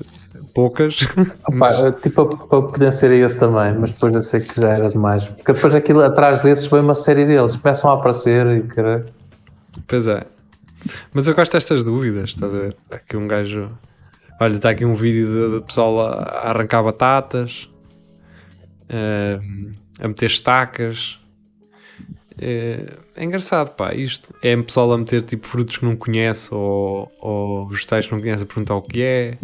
poucas. 0.59 1.07
Opa, 1.47 1.91
tipo, 1.93 2.47
para 2.47 2.61
pertencer 2.63 3.11
a 3.11 3.15
esse 3.15 3.39
também, 3.39 3.73
mas 3.79 3.93
depois 3.93 4.13
eu 4.13 4.19
sei 4.19 4.41
que 4.41 4.59
já 4.59 4.69
era 4.69 4.89
demais. 4.89 5.29
Porque 5.29 5.53
depois 5.53 5.73
aquilo 5.73 6.03
atrás 6.03 6.43
desses 6.43 6.65
vem 6.65 6.81
uma 6.81 6.95
série 6.95 7.23
deles, 7.25 7.55
começam 7.55 7.89
a 7.89 7.93
aparecer 7.93 8.45
e 8.47 8.61
caralho. 8.63 9.05
Pois 9.87 10.07
é. 10.07 10.25
Mas 11.13 11.27
eu 11.27 11.35
gosto 11.35 11.53
destas 11.53 11.85
dúvidas, 11.85 12.31
estás 12.31 12.53
a 12.53 12.59
ver? 12.59 12.75
Está 12.83 12.97
aqui 12.97 13.15
um 13.15 13.27
gajo. 13.27 13.71
Olha, 14.41 14.55
está 14.55 14.69
aqui 14.69 14.83
um 14.83 14.95
vídeo 14.95 15.27
de, 15.27 15.59
de 15.59 15.65
pessoal 15.65 15.99
a, 16.01 16.11
a 16.11 16.49
arrancar 16.49 16.83
batatas, 16.83 17.69
eh, 18.89 19.39
a 19.99 20.07
meter 20.07 20.27
estacas. 20.27 21.19
É, 22.41 22.93
é 23.15 23.23
engraçado, 23.23 23.75
pá, 23.75 23.93
isto. 23.93 24.33
É 24.41 24.55
pessoal 24.57 24.91
a 24.93 24.97
meter 24.97 25.21
tipo 25.21 25.45
frutos 25.45 25.77
que 25.77 25.85
não 25.85 25.95
conhece 25.95 26.53
ou, 26.53 27.11
ou 27.19 27.67
vegetais 27.67 28.05
que 28.05 28.11
não 28.13 28.19
conhece 28.19 28.43
a 28.43 28.45
perguntar 28.45 28.75
o 28.75 28.81
que 28.81 29.01
é. 29.01 29.37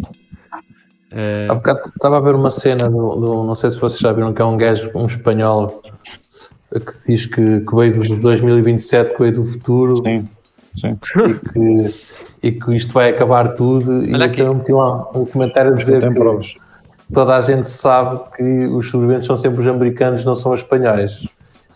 Eh, 1.12 1.46
Há 1.48 1.54
bocado 1.54 1.80
estava 1.94 2.16
a 2.18 2.20
ver 2.20 2.34
uma 2.34 2.50
cena 2.50 2.88
do, 2.88 3.14
do- 3.16 3.44
não 3.44 3.54
sei 3.54 3.70
se 3.70 3.80
vocês 3.80 4.00
já 4.00 4.12
viram 4.12 4.32
que 4.34 4.42
é 4.42 4.44
um 4.44 4.56
gajo, 4.56 4.90
um 4.94 5.06
espanhol 5.06 5.82
que 6.72 6.92
diz 7.06 7.26
que, 7.26 7.60
que 7.60 7.74
veio 7.76 7.92
de 7.92 8.16
2027, 8.20 9.12
que 9.14 9.20
veio 9.20 9.32
do 9.34 9.44
futuro 9.44 9.96
Sim, 9.96 10.28
sim. 10.78 10.98
e 11.24 11.34
que, 11.52 11.94
e 12.48 12.52
que 12.52 12.76
isto 12.76 12.92
vai 12.92 13.08
acabar 13.10 13.54
tudo. 13.54 14.04
E 14.04 14.12
Olha 14.14 14.26
aqui. 14.26 14.40
então 14.42 14.54
meti 14.54 14.72
lá 14.72 15.08
um 15.16 15.24
comentário 15.24 15.72
a 15.72 15.76
dizer 15.76 16.00
Tem 16.00 16.10
que 16.10 16.16
provas. 16.18 16.48
toda 17.12 17.36
a 17.36 17.40
gente 17.40 17.68
sabe 17.68 18.20
que 18.36 18.66
os 18.66 18.90
sobreviventes 18.90 19.26
são 19.26 19.36
sempre 19.36 19.60
os 19.60 19.68
americanos, 19.68 20.24
não 20.24 20.34
são 20.34 20.52
os 20.52 20.60
espanhóis. 20.60 21.26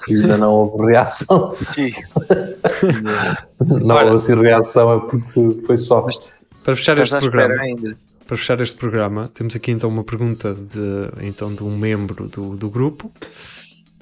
E 0.09 0.15
ainda 0.15 0.37
não 0.39 0.51
houve 0.53 0.87
reação. 0.87 1.55
Não 3.61 3.95
Olha. 3.95 4.07
houve 4.13 4.17
assim 4.17 4.35
reação, 4.41 4.95
é 4.95 5.01
porque 5.01 5.63
foi 5.67 5.77
soft. 5.77 6.33
para 6.65 6.75
fechar 6.75 6.99
estás 6.99 7.23
este 7.23 7.31
programa, 7.31 7.63
ainda. 7.63 7.97
Para 8.31 8.37
fechar 8.37 8.61
este 8.61 8.77
programa, 8.77 9.27
temos 9.27 9.57
aqui 9.57 9.73
então 9.73 9.91
uma 9.91 10.05
pergunta 10.05 10.55
de, 10.55 11.27
então, 11.27 11.53
de 11.53 11.65
um 11.65 11.77
membro 11.77 12.29
do, 12.29 12.57
do 12.57 12.71
grupo 12.71 13.11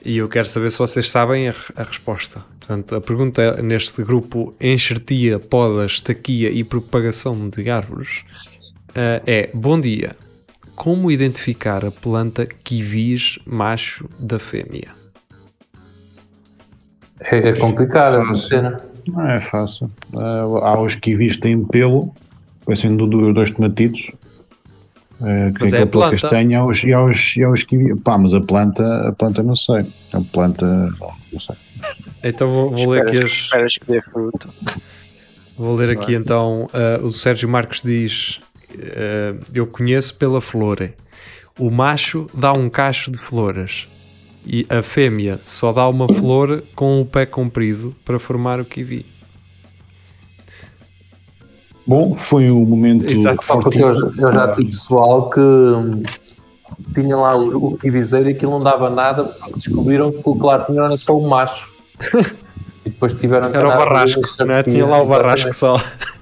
e 0.05 0.19
eu 0.19 0.29
quero 0.29 0.47
saber 0.47 0.71
se 0.71 0.77
vocês 0.77 1.11
sabem 1.11 1.49
a, 1.49 1.55
a 1.75 1.83
resposta. 1.83 2.45
Portanto, 2.59 2.95
a 2.95 3.01
pergunta 3.01 3.41
é, 3.41 3.63
neste 3.63 4.03
grupo 4.03 4.55
enxertia, 4.61 5.39
poda, 5.39 5.87
estaquia 5.87 6.51
e 6.51 6.63
propagação 6.63 7.49
de 7.49 7.71
árvores 7.71 8.23
eh, 8.95 9.23
é: 9.27 9.51
Bom 9.55 9.81
dia, 9.81 10.15
como 10.77 11.11
identificar 11.11 11.83
a 11.87 11.91
planta 11.91 12.45
kiwis 12.45 13.39
macho 13.47 14.07
da 14.19 14.39
fêmea? 14.39 14.91
É, 17.19 17.49
é 17.49 17.53
complicado 17.55 18.19
essa 18.19 18.37
cena. 18.37 18.79
Não 19.07 19.27
é 19.27 19.41
fácil. 19.41 19.91
Ah, 20.19 20.43
há 20.65 20.83
os 20.83 20.97
kiwis 20.97 21.37
que 21.37 21.41
têm 21.41 21.65
pelo, 21.65 22.15
parecem 22.69 22.95
do, 22.95 23.07
dos 23.07 23.35
dois 23.35 23.51
tomatitos. 23.51 24.11
Que 25.19 25.61
Mas 25.61 25.73
é 25.73 25.79
é 25.79 25.83
a 25.83 25.87
planta. 25.87 26.11
castanho, 26.13 26.51
e 26.51 26.55
há 26.55 26.65
os, 26.65 26.85
e 26.85 26.93
há 26.93 27.03
os, 27.03 27.37
e 27.37 27.43
há 27.43 27.51
os 27.51 27.65
kiwi. 27.65 27.99
Pá, 28.01 28.17
mas 28.17 28.33
a 28.35 28.41
planta, 28.41 29.09
a 29.09 29.13
planta 29.13 29.43
não 29.43 29.57
sei. 29.57 29.87
A 30.13 30.21
planta, 30.21 30.67
não 31.33 31.41
sei. 31.41 31.57
Então 32.23 32.49
vou, 32.49 32.71
vou 32.71 32.91
ler 32.91 33.03
aqui 33.03 33.19
as, 33.19 33.31
esperas 33.31 33.73
que 33.75 33.87
dê 33.93 34.01
fruto. 34.03 34.49
Vou 35.57 35.75
ler 35.75 35.91
aqui 35.91 36.15
então. 36.15 36.69
uh, 36.73 37.05
o 37.05 37.11
Sérgio 37.11 37.49
Marques 37.49 37.83
diz: 37.83 38.41
uh, 38.75 39.43
Eu 39.53 39.67
conheço 39.67 40.15
pela 40.17 40.41
flor. 40.41 40.93
O 41.59 41.71
macho 41.71 42.31
dá 42.33 42.53
um 42.53 42.71
cacho 42.71 43.11
de 43.11 43.19
flores 43.19 43.89
e 44.47 44.65
a 44.71 44.83
fêmea 44.83 45.41
só 45.45 45.73
dá 45.73 45.87
uma 45.89 46.09
flor 46.09 46.63
com 46.75 47.01
o 47.01 47.05
pé 47.05 47.27
comprido 47.27 47.95
para 48.05 48.19
formar 48.19 48.61
o 48.61 48.65
kiwi. 48.65 49.05
Bom, 51.89 52.15
foi 52.15 52.51
um 52.51 52.67
momento 52.67 53.11
Exato. 53.11 53.43
Só 53.43 53.61
porque 53.63 53.83
eu, 53.83 54.13
eu 54.19 54.31
já 54.31 54.53
tive 54.53 54.71
pessoal 54.71 55.31
que 55.31 55.41
hum, 55.41 56.03
tinha 56.95 57.17
lá 57.17 57.35
o, 57.35 57.69
o 57.73 57.79
kiwizeiro 57.79 58.29
e 58.29 58.33
aquilo 58.33 58.53
não 58.53 58.63
dava 58.63 58.91
nada 58.91 59.25
porque 59.25 59.55
descobriram 59.55 60.13
que 60.13 60.21
o 60.23 60.37
que 60.37 60.45
lá 60.45 60.59
tinha 60.59 60.83
era 60.83 60.99
só 60.99 61.19
o 61.19 61.29
macho. 61.29 61.73
E 62.87 62.91
depois 62.91 63.13
tiveram 63.13 63.51
que 63.51 63.57
Era 63.57 63.67
o 63.67 63.71
barrasco, 63.71 64.21
é? 64.21 64.23
essa 64.23 64.63
Tinha 64.63 64.87
lá 64.87 65.01
o 65.01 65.03
exatamente. 65.03 65.09
barrasco 65.09 65.53
só. 65.53 65.77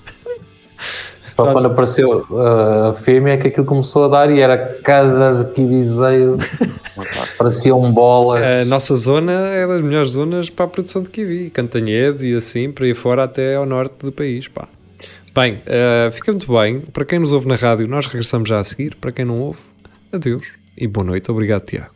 Só 1.23 1.53
quando 1.53 1.67
apareceu 1.67 2.25
uh, 2.31 2.89
a 2.91 2.95
fêmea 2.95 3.35
é 3.35 3.37
que 3.37 3.49
aquilo 3.49 3.67
começou 3.67 4.05
a 4.05 4.09
dar 4.09 4.31
e 4.31 4.41
era 4.41 4.57
cada 4.57 5.45
kiwizeiro, 5.45 6.39
parecia 7.37 7.75
um 7.75 7.93
bola. 7.93 8.39
A 8.39 8.65
nossa 8.65 8.95
zona 8.95 9.33
é 9.33 9.67
das 9.67 9.81
melhores 9.81 10.13
zonas 10.13 10.49
para 10.49 10.65
a 10.65 10.69
produção 10.69 11.03
de 11.03 11.11
kiwi, 11.11 11.51
Cantanhedo 11.51 12.25
e 12.25 12.35
assim, 12.35 12.71
para 12.71 12.87
ir 12.87 12.95
fora 12.95 13.25
até 13.25 13.57
ao 13.57 13.67
norte 13.67 14.07
do 14.07 14.13
país, 14.13 14.47
pá. 14.49 14.69
Bem, 15.37 15.57
uh, 15.57 16.11
fica 16.13 16.33
muito 16.33 16.51
bem. 16.51 16.81
Para 16.81 17.05
quem 17.05 17.19
nos 17.19 17.31
ouve 17.31 17.47
na 17.47 17.57
rádio, 17.57 17.87
nós 17.87 18.07
regressamos 18.07 18.49
já 18.49 18.59
a 18.59 18.65
seguir. 18.65 18.95
Para 18.95 19.13
quem 19.13 19.27
não 19.27 19.39
ouve, 19.39 19.61
adeus 20.11 20.47
e 20.75 20.87
boa 20.87 21.05
noite. 21.05 21.31
Obrigado, 21.31 21.63
Tiago. 21.67 21.96